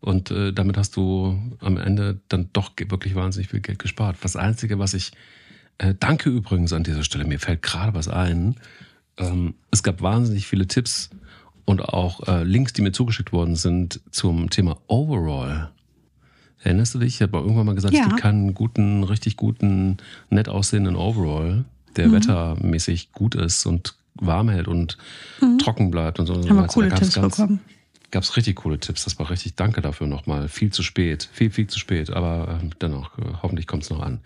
[0.00, 4.18] Und äh, damit hast du am Ende dann doch wirklich wahnsinnig viel Geld gespart.
[4.20, 5.12] Das Einzige, was ich,
[5.78, 8.56] äh, danke übrigens an dieser Stelle, mir fällt gerade was ein.
[9.16, 11.08] Ähm, es gab wahnsinnig viele Tipps
[11.64, 15.70] und auch äh, Links, die mir zugeschickt worden sind zum Thema Overall.
[16.64, 17.16] Erinnerst du dich?
[17.16, 18.02] Ich habe irgendwann mal gesagt, ja.
[18.02, 19.98] es gibt keinen guten, richtig guten,
[20.30, 21.64] nett aussehenden Overall,
[21.96, 22.12] der mhm.
[22.12, 24.96] wettermäßig gut ist und warm hält und
[25.40, 25.58] mhm.
[25.58, 26.34] trocken bleibt und so.
[26.34, 27.60] Haben wir coole Tipps ganz, bekommen.
[28.10, 29.04] Gab es richtig coole Tipps.
[29.04, 30.48] Das war richtig, danke dafür nochmal.
[30.48, 32.10] Viel zu spät, viel, viel zu spät.
[32.10, 34.20] Aber äh, dennoch, äh, hoffentlich kommt es noch an.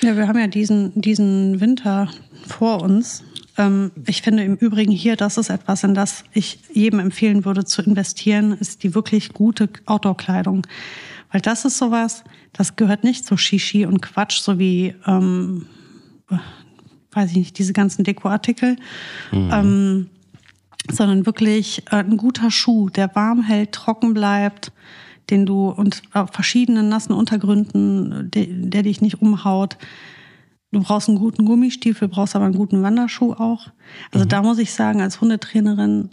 [0.00, 2.08] Ja, wir haben ja diesen, diesen Winter
[2.46, 3.24] vor uns.
[3.58, 7.64] Ähm, ich finde im Übrigen hier, das ist etwas, in das ich jedem empfehlen würde
[7.64, 10.66] zu investieren, ist die wirklich gute Outdoor-Kleidung.
[11.32, 15.66] Weil das ist sowas, das gehört nicht zu Shishi und Quatsch, so wie, ähm,
[17.10, 18.76] weiß ich nicht, diese ganzen Dekoartikel,
[19.32, 19.50] mhm.
[19.52, 20.10] ähm,
[20.90, 24.72] sondern wirklich äh, ein guter Schuh, der warm hält, trocken bleibt,
[25.30, 29.78] den du und auf verschiedenen nassen Untergründen, der, der dich nicht umhaut.
[30.70, 33.68] Du brauchst einen guten Gummistiefel, brauchst aber einen guten Wanderschuh auch.
[34.10, 34.28] Also mhm.
[34.28, 36.10] da muss ich sagen, als Hundetrainerin,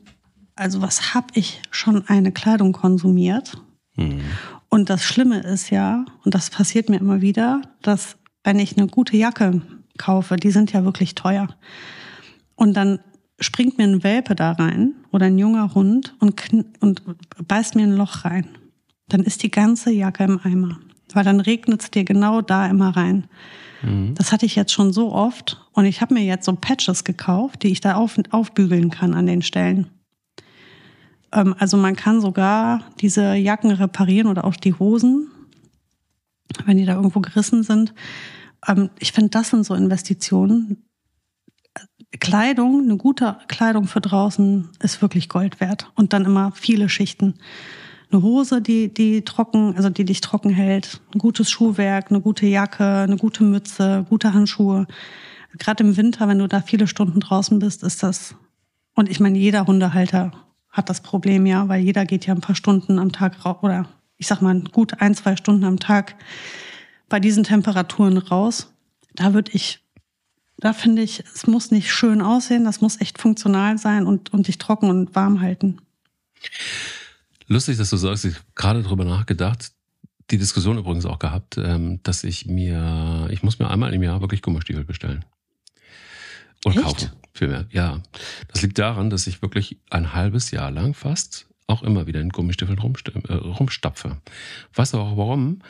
[0.55, 3.61] also was hab ich schon eine Kleidung konsumiert?
[3.95, 4.21] Mhm.
[4.69, 8.87] Und das Schlimme ist ja, und das passiert mir immer wieder, dass wenn ich eine
[8.87, 9.61] gute Jacke
[9.97, 11.47] kaufe, die sind ja wirklich teuer.
[12.55, 12.99] Und dann
[13.39, 16.41] springt mir ein Welpe da rein oder ein junger Hund und,
[16.79, 17.01] und
[17.47, 18.47] beißt mir ein Loch rein.
[19.07, 20.79] Dann ist die ganze Jacke im Eimer.
[21.13, 23.27] Weil dann regnet es dir genau da immer rein.
[23.81, 24.13] Mhm.
[24.15, 25.65] Das hatte ich jetzt schon so oft.
[25.73, 29.25] Und ich habe mir jetzt so Patches gekauft, die ich da auf, aufbügeln kann an
[29.25, 29.87] den Stellen.
[31.31, 35.29] Ähm, also man kann sogar diese Jacken reparieren oder auch die Hosen,
[36.65, 37.93] wenn die da irgendwo gerissen sind.
[38.67, 40.83] Ähm, ich finde, das sind so Investitionen.
[42.19, 45.91] Kleidung, eine gute Kleidung für draußen ist wirklich Gold wert.
[45.95, 47.35] Und dann immer viele Schichten.
[48.11, 52.47] Eine Hose, die, die trocken, also die dich trocken hält, ein gutes Schuhwerk, eine gute
[52.47, 54.87] Jacke, eine gute Mütze, gute Handschuhe.
[55.59, 58.33] Gerade im Winter, wenn du da viele Stunden draußen bist, ist das,
[58.95, 60.31] und ich meine, jeder Hundehalter
[60.69, 63.87] hat das Problem ja, weil jeder geht ja ein paar Stunden am Tag raus, oder
[64.17, 66.15] ich sag mal gut ein, zwei Stunden am Tag
[67.07, 68.71] bei diesen Temperaturen raus.
[69.15, 69.79] Da würde ich,
[70.57, 74.47] da finde ich, es muss nicht schön aussehen, das muss echt funktional sein und, und
[74.47, 75.79] dich trocken und warm halten.
[77.47, 79.71] Lustig, dass du sagst, ich habe gerade darüber nachgedacht,
[80.29, 84.21] die Diskussion übrigens auch gehabt, ähm, dass ich mir, ich muss mir einmal im Jahr
[84.21, 85.25] wirklich Gummistiefel bestellen.
[86.65, 86.83] Oder Echt?
[86.83, 87.09] kaufen,
[87.39, 87.65] vielmehr.
[87.71, 88.01] Ja.
[88.47, 92.29] Das liegt daran, dass ich wirklich ein halbes Jahr lang fast auch immer wieder in
[92.29, 94.17] Gummistiefeln äh, rumstapfe.
[94.73, 95.61] Weißt du auch warum?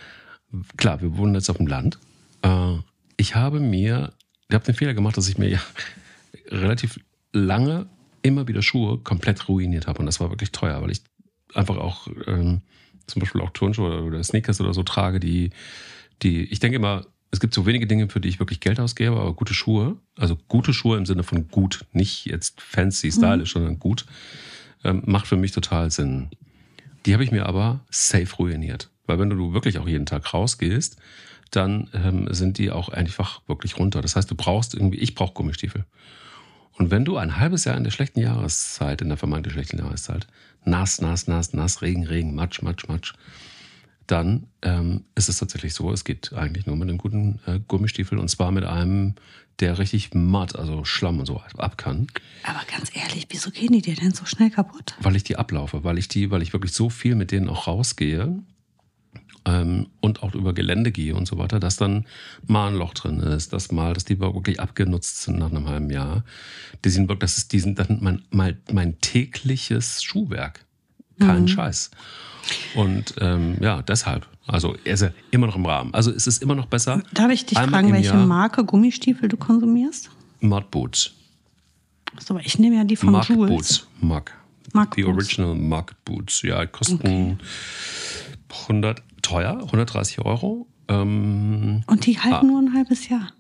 [0.78, 2.00] klar, wir wohnen jetzt auf dem Land.
[2.42, 2.76] Äh,
[3.18, 4.14] ich habe mir,
[4.48, 5.62] ich habe den Fehler gemacht, dass ich mir ja
[6.48, 7.00] relativ
[7.34, 7.88] lange
[8.22, 10.00] immer wieder Schuhe komplett ruiniert habe.
[10.00, 11.02] Und das war wirklich teuer, weil ich
[11.54, 12.62] einfach auch ähm,
[13.08, 15.52] zum Beispiel auch Turnschuhe oder Sneakers oder so trage, die,
[16.22, 19.16] die, ich denke immer, es gibt so wenige Dinge, für die ich wirklich Geld ausgebe,
[19.16, 23.60] aber gute Schuhe, also gute Schuhe im Sinne von gut, nicht jetzt fancy, stylisch, mhm.
[23.60, 24.06] sondern gut,
[24.84, 26.30] ähm, macht für mich total Sinn.
[27.06, 28.90] Die habe ich mir aber safe ruiniert.
[29.06, 30.98] Weil wenn du wirklich auch jeden Tag rausgehst,
[31.52, 34.02] dann ähm, sind die auch einfach wirklich runter.
[34.02, 35.86] Das heißt, du brauchst irgendwie, ich brauche Gummistiefel.
[36.74, 40.28] Und wenn du ein halbes Jahr in der schlechten Jahreszeit, in der vermeintlich schlechten Jahreszeit,
[40.64, 43.14] nass, nass, nass, nass, Regen, Regen, Matsch, Matsch, Matsch,
[44.12, 48.18] dann ähm, ist es tatsächlich so, es geht eigentlich nur mit einem guten äh, Gummistiefel
[48.18, 49.16] und zwar mit einem,
[49.60, 52.08] der richtig matt, also Schlamm und so ab kann.
[52.44, 54.96] Aber ganz ehrlich, wieso gehen die dir denn so schnell kaputt?
[55.02, 57.68] Weil ich die ablaufe, weil ich die, weil ich wirklich so viel mit denen auch
[57.68, 58.42] rausgehe,
[59.46, 62.06] ähm, und auch über Gelände gehe und so weiter, dass dann
[62.46, 65.90] mal ein Loch drin ist, dass mal, dass die wirklich abgenutzt sind nach einem halben
[65.90, 66.24] Jahr.
[66.84, 70.66] Die sind wirklich, das ist, die sind dann mein, mein, mein tägliches Schuhwerk.
[71.20, 71.48] Kein mhm.
[71.48, 71.92] Scheiß.
[72.76, 74.28] Und ähm, ja, deshalb.
[74.48, 75.94] Also er ist ja immer noch im Rahmen.
[75.94, 77.04] Also es ist immer noch besser.
[77.14, 80.10] Darf ich dich fragen, welche Jahr Marke Gummistiefel du konsumierst?
[80.40, 81.12] Mud Boots.
[82.20, 83.50] So, ich nehme ja die von Mark Jules.
[83.50, 83.88] Boots.
[84.02, 84.34] Mark.
[84.74, 85.16] Mark The Boots.
[85.16, 86.42] Original Mark Boots.
[86.42, 87.38] Ja, kosten okay.
[88.64, 90.68] 100 teuer, 130 Euro.
[90.88, 93.32] Ähm, Und die halten ah, nur ein halbes Jahr.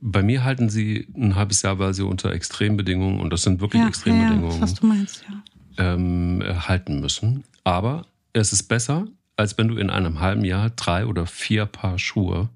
[0.00, 3.80] Bei mir halten sie ein halbes Jahr, weil sie unter Extrembedingungen, und das sind wirklich
[3.80, 5.36] ja, Extrembedingungen, ja, was du meinst, ja.
[5.78, 7.44] Ähm, halten müssen.
[7.64, 9.06] Aber es ist besser,
[9.36, 12.48] als wenn du in einem halben Jahr drei oder vier Paar Schuhe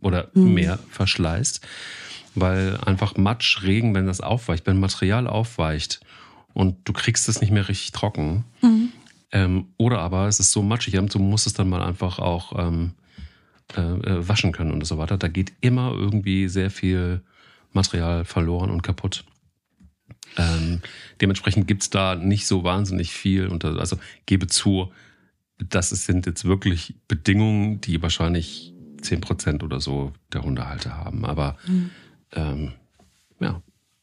[0.00, 0.54] oder mhm.
[0.54, 1.60] mehr verschleißt,
[2.34, 6.00] weil einfach Matsch, Regen, wenn das aufweicht, wenn Material aufweicht
[6.54, 8.92] und du kriegst es nicht mehr richtig trocken, mhm.
[9.32, 12.92] Ähm, oder aber es ist so matschig, du musst es dann mal einfach auch ähm,
[13.76, 15.16] äh, äh, waschen können und so weiter.
[15.16, 17.20] Da geht immer irgendwie sehr viel
[17.72, 19.24] Material verloren und kaputt.
[20.36, 20.80] Ähm,
[21.20, 23.46] dementsprechend gibt es da nicht so wahnsinnig viel.
[23.46, 24.92] Und also gebe zu,
[25.58, 28.72] das sind jetzt wirklich Bedingungen, die wahrscheinlich
[29.02, 31.24] 10% oder so der Hundehalter haben.
[31.24, 31.90] Aber mhm.
[32.32, 32.72] ähm,
[33.40, 33.62] ja,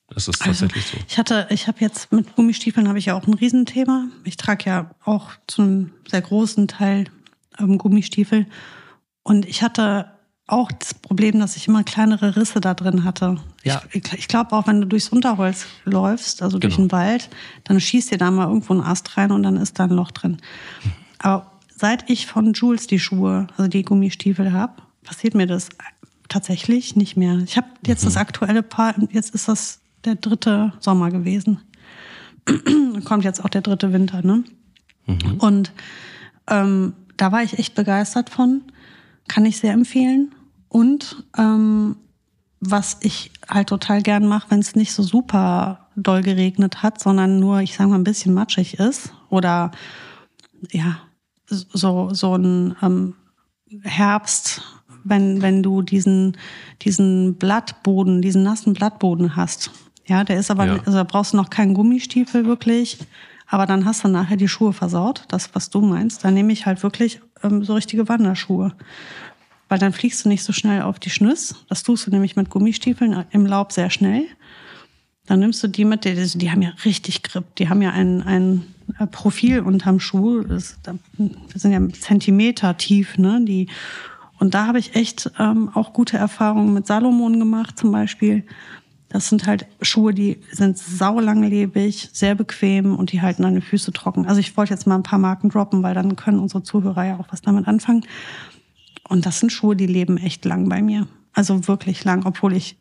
[0.09, 1.03] das ist also, tatsächlich also, so.
[1.07, 4.07] Ich hatte, ich habe jetzt mit Gummistiefeln habe ich ja auch ein Riesenthema.
[4.23, 7.05] Ich trage ja auch zu einem sehr großen Teil
[7.59, 8.45] ähm, Gummistiefel.
[9.23, 10.11] Und ich hatte
[10.47, 13.37] auch das Problem, dass ich immer kleinere Risse da drin hatte.
[13.63, 13.81] Ja.
[13.91, 16.87] Ich, ich glaube auch, wenn du durchs Unterholz läufst, also durch genau.
[16.87, 17.29] den Wald,
[17.65, 20.11] dann schießt dir da mal irgendwo ein Ast rein und dann ist da ein Loch
[20.11, 20.37] drin.
[21.19, 24.73] Aber seit ich von Jules die Schuhe, also die Gummistiefel habe,
[25.03, 25.69] passiert mir das
[26.29, 27.39] tatsächlich nicht mehr.
[27.39, 28.07] Ich habe jetzt mhm.
[28.07, 31.59] das aktuelle Paar, jetzt ist das der dritte Sommer gewesen.
[33.03, 34.43] Kommt jetzt auch der dritte Winter, ne?
[35.05, 35.33] Mhm.
[35.39, 35.73] Und
[36.47, 38.61] ähm, da war ich echt begeistert von.
[39.27, 40.31] Kann ich sehr empfehlen.
[40.69, 41.97] Und ähm,
[42.59, 47.39] was ich halt total gern mache, wenn es nicht so super doll geregnet hat, sondern
[47.39, 49.71] nur, ich sage mal, ein bisschen matschig ist oder
[50.71, 50.99] ja,
[51.45, 53.13] so, so ein ähm,
[53.83, 54.61] Herbst,
[55.03, 56.37] wenn, wenn du diesen,
[56.81, 59.71] diesen Blattboden, diesen nassen Blattboden hast.
[60.05, 60.73] Ja, der ist aber, ja.
[60.77, 62.97] also da brauchst du noch keinen Gummistiefel wirklich.
[63.49, 66.23] Aber dann hast du nachher die Schuhe versaut, das, was du meinst.
[66.23, 68.73] Dann nehme ich halt wirklich ähm, so richtige Wanderschuhe.
[69.69, 71.55] Weil dann fliegst du nicht so schnell auf die Schnüss.
[71.69, 74.23] Das tust du nämlich mit Gummistiefeln im Laub sehr schnell.
[75.25, 77.55] Dann nimmst du die mit, die, die haben ja richtig Grip.
[77.57, 78.63] Die haben ja ein, ein
[78.97, 80.41] äh, Profil unterm Schuh.
[80.43, 83.41] Das, das sind ja Zentimeter tief, ne?
[83.43, 83.67] Die,
[84.39, 88.45] und da habe ich echt ähm, auch gute Erfahrungen mit Salomon gemacht, zum Beispiel.
[89.09, 94.27] Das sind halt Schuhe, die sind saulanglebig, sehr bequem und die halten deine Füße trocken.
[94.27, 97.17] Also ich wollte jetzt mal ein paar Marken droppen, weil dann können unsere Zuhörer ja
[97.17, 98.05] auch was damit anfangen.
[99.07, 101.07] Und das sind Schuhe, die leben echt lang bei mir.
[101.33, 102.77] Also wirklich lang, obwohl ich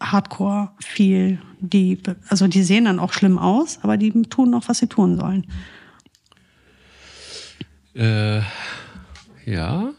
[0.00, 1.98] Hardcore viel, die,
[2.28, 5.46] also die sehen dann auch schlimm aus, aber die tun noch, was sie tun sollen.
[7.94, 8.40] Äh,
[9.44, 9.90] ja,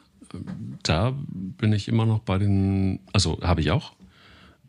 [0.83, 3.93] da bin ich immer noch bei den, also habe ich auch,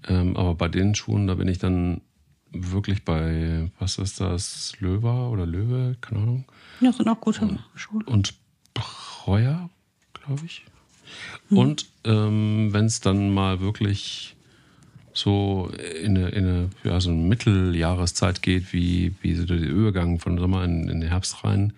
[0.09, 2.03] ähm, aber bei den Schuhen, da bin ich dann
[2.53, 6.45] wirklich bei, was ist das, Löwer oder Löwe, keine Ahnung.
[6.81, 8.03] Ja, sind auch gute und, Schuhe.
[8.05, 8.35] Und
[8.75, 9.71] Breuer,
[10.13, 10.65] glaube ich.
[11.49, 11.59] Hm.
[11.59, 14.37] Und ähm, wenn es dann mal wirklich
[15.15, 15.71] so
[16.03, 20.39] in eine, in eine ja, so eine Mitteljahreszeit geht, wie, wie so der Übergang von
[20.39, 21.75] Sommer in, in den Herbst rein,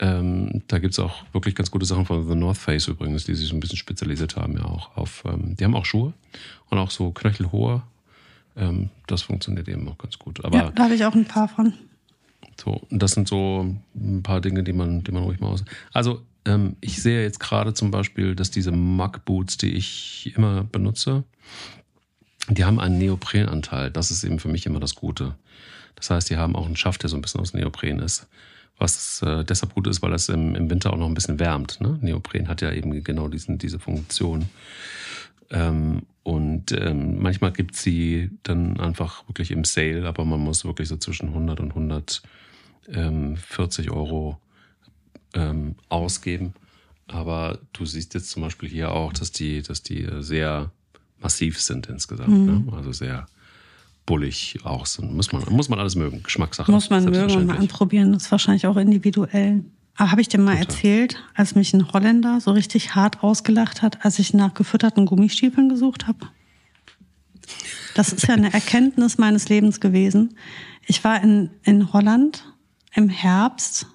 [0.00, 3.34] ähm, da gibt es auch wirklich ganz gute Sachen von The North Face übrigens, die
[3.34, 6.12] sich so ein bisschen spezialisiert haben, ja auch auf, ähm, die haben auch Schuhe
[6.70, 7.82] und auch so knöchelhohe.
[8.56, 10.44] Ähm, das funktioniert eben auch ganz gut.
[10.44, 11.74] Aber ja, da habe ich auch ein paar von.
[12.62, 15.64] So, das sind so ein paar Dinge, die man, die man ruhig mal aus.
[15.92, 20.64] Also, ähm, ich sehe jetzt gerade zum Beispiel, dass diese Mug Boots, die ich immer
[20.64, 21.24] benutze,
[22.48, 23.90] die haben einen Neoprenanteil.
[23.90, 25.34] Das ist eben für mich immer das Gute.
[25.94, 28.26] Das heißt, die haben auch einen Schaft, der so ein bisschen aus Neopren ist
[28.78, 31.80] was äh, deshalb gut ist, weil es im, im Winter auch noch ein bisschen wärmt.
[31.80, 31.96] Ne?
[32.00, 34.48] Neopren hat ja eben genau diesen, diese Funktion.
[35.50, 40.88] Ähm, und ähm, manchmal gibt sie dann einfach wirklich im Sale, aber man muss wirklich
[40.88, 41.70] so zwischen 100 und
[42.88, 44.40] 140 Euro
[45.34, 46.54] ähm, ausgeben.
[47.06, 50.70] Aber du siehst jetzt zum Beispiel hier auch, dass die, dass die sehr
[51.20, 52.28] massiv sind insgesamt.
[52.28, 52.46] Mhm.
[52.66, 52.72] Ne?
[52.72, 53.26] Also sehr
[54.06, 55.14] bullig auch sind.
[55.14, 56.22] Muss man, muss man alles mögen.
[56.22, 56.70] Geschmackssache.
[56.70, 58.12] Muss man mögen und mal anprobieren.
[58.12, 59.64] Das ist wahrscheinlich auch individuell.
[59.96, 60.66] Aber habe ich dir mal Total.
[60.66, 65.68] erzählt, als mich ein Holländer so richtig hart ausgelacht hat, als ich nach gefütterten Gummistiefeln
[65.68, 66.18] gesucht habe?
[67.94, 70.36] Das ist ja eine Erkenntnis meines Lebens gewesen.
[70.86, 72.44] Ich war in, in Holland
[72.92, 73.86] im Herbst.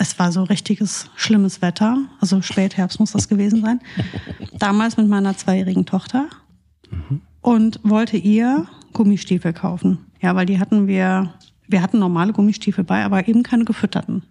[0.00, 1.98] Es war so richtiges schlimmes Wetter.
[2.22, 3.80] Also Spätherbst muss das gewesen sein.
[4.58, 6.26] Damals mit meiner zweijährigen Tochter.
[6.90, 7.20] Mhm.
[7.42, 9.98] Und wollte ihr Gummistiefel kaufen.
[10.22, 11.34] Ja, weil die hatten wir,
[11.68, 14.22] wir hatten normale Gummistiefel bei, aber eben keine gefütterten.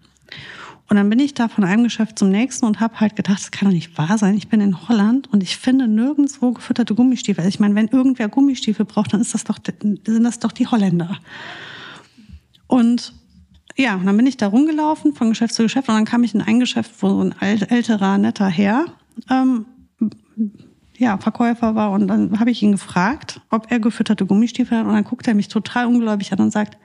[0.88, 3.52] Und dann bin ich da von einem Geschäft zum nächsten und habe halt gedacht, das
[3.52, 4.36] kann doch nicht wahr sein.
[4.36, 7.42] Ich bin in Holland und ich finde nirgendwo gefütterte Gummistiefel.
[7.42, 10.66] Also ich meine, wenn irgendwer Gummistiefel braucht, dann ist das doch, sind das doch die
[10.66, 11.16] Holländer.
[12.66, 13.14] Und
[13.80, 16.34] ja, und dann bin ich da rumgelaufen von Geschäft zu Geschäft und dann kam ich
[16.34, 18.84] in ein Geschäft, wo so ein älterer, netter Herr
[19.30, 19.66] ähm,
[20.96, 24.92] ja, Verkäufer war und dann habe ich ihn gefragt, ob er gefütterte Gummistiefel hat und
[24.92, 26.76] dann guckt er mich total ungläubig an und sagt,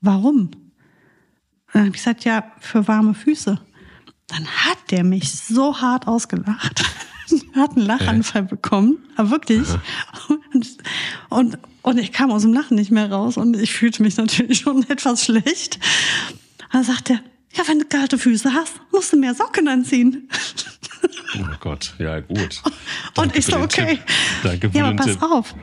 [0.00, 0.38] warum?
[0.46, 3.60] Und dann habe ich gesagt, ja, für warme Füße.
[4.26, 6.82] Dann hat der mich so hart ausgelacht.
[7.32, 9.66] er hat einen Lachanfall bekommen, aber wirklich.
[10.52, 10.76] Und,
[11.28, 14.58] und, und ich kam aus dem Lachen nicht mehr raus und ich fühlte mich natürlich
[14.60, 15.78] schon etwas schlecht.
[16.72, 17.20] dann sagt er,
[17.54, 20.28] ja, wenn du kalte Füße hast, musst du mehr Socken anziehen.
[21.38, 22.62] Oh Gott, ja gut.
[23.16, 23.98] Und ich so, okay.
[24.42, 25.22] Danke für ja, aber pass Tipp.
[25.22, 25.54] auf.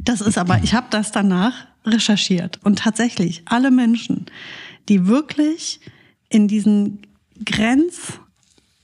[0.00, 4.26] Das ist aber, ich habe das danach recherchiert und tatsächlich alle Menschen,
[4.88, 5.80] die wirklich
[6.28, 7.02] in diesen
[7.44, 8.18] Grenz,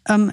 [0.06, 0.32] ähm,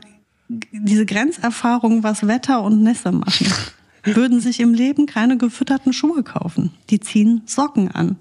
[0.49, 3.47] diese Grenzerfahrung, was Wetter und Nässe machen,
[4.03, 6.71] würden sich im Leben keine gefütterten Schuhe kaufen.
[6.89, 8.17] Die ziehen Socken an,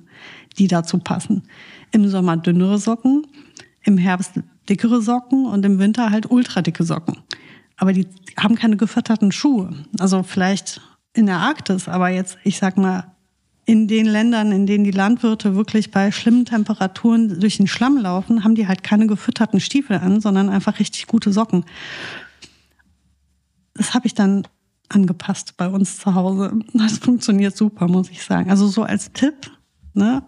[0.59, 1.45] die dazu passen.
[1.91, 3.27] Im Sommer dünnere Socken,
[3.83, 4.33] im Herbst
[4.69, 7.19] dickere Socken und im Winter halt ultra dicke Socken.
[7.79, 8.07] Aber die
[8.37, 9.73] haben keine gefütterten Schuhe.
[9.99, 10.83] Also vielleicht
[11.15, 13.15] in der Arktis, aber jetzt, ich sag mal,
[13.69, 18.43] in den Ländern, in denen die Landwirte wirklich bei schlimmen Temperaturen durch den Schlamm laufen,
[18.43, 21.67] haben die halt keine gefütterten Stiefel an, sondern einfach richtig gute Socken.
[23.75, 24.49] Das habe ich dann
[24.89, 26.59] angepasst bei uns zu Hause.
[26.73, 28.51] Das funktioniert super, muss ich sagen.
[28.51, 29.51] Also so als Tipp,
[29.93, 30.23] ne?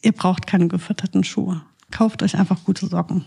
[0.00, 1.60] Ihr braucht keine gefütterten Schuhe.
[1.90, 3.26] Kauft euch einfach gute Socken.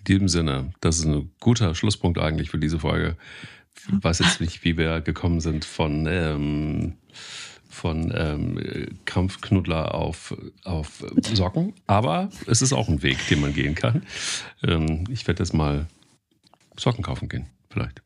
[0.00, 3.16] In diesem Sinne, das ist ein guter Schlusspunkt eigentlich für diese Folge.
[3.74, 6.98] Ich weiß jetzt nicht, wie wir gekommen sind von, ähm,
[7.76, 8.58] von ähm,
[9.04, 11.04] Kampfknuddler auf, auf
[11.34, 11.74] Socken.
[11.86, 14.02] Aber es ist auch ein Weg, den man gehen kann.
[14.64, 15.86] Ähm, ich werde jetzt mal
[16.78, 18.02] Socken kaufen gehen, vielleicht.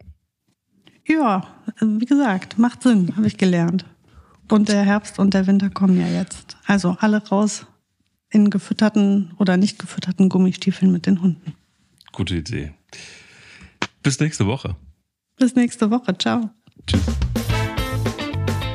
[1.06, 1.46] Ja,
[1.80, 3.84] wie gesagt, macht Sinn, habe ich gelernt.
[4.48, 6.56] Und der Herbst und der Winter kommen ja jetzt.
[6.66, 7.66] Also alle raus
[8.28, 11.54] in gefütterten oder nicht gefütterten Gummistiefeln mit den Hunden.
[12.12, 12.72] Gute Idee.
[14.02, 14.74] Bis nächste Woche.
[15.36, 16.16] Bis nächste Woche.
[16.18, 16.50] Ciao.
[16.86, 17.02] Tschüss.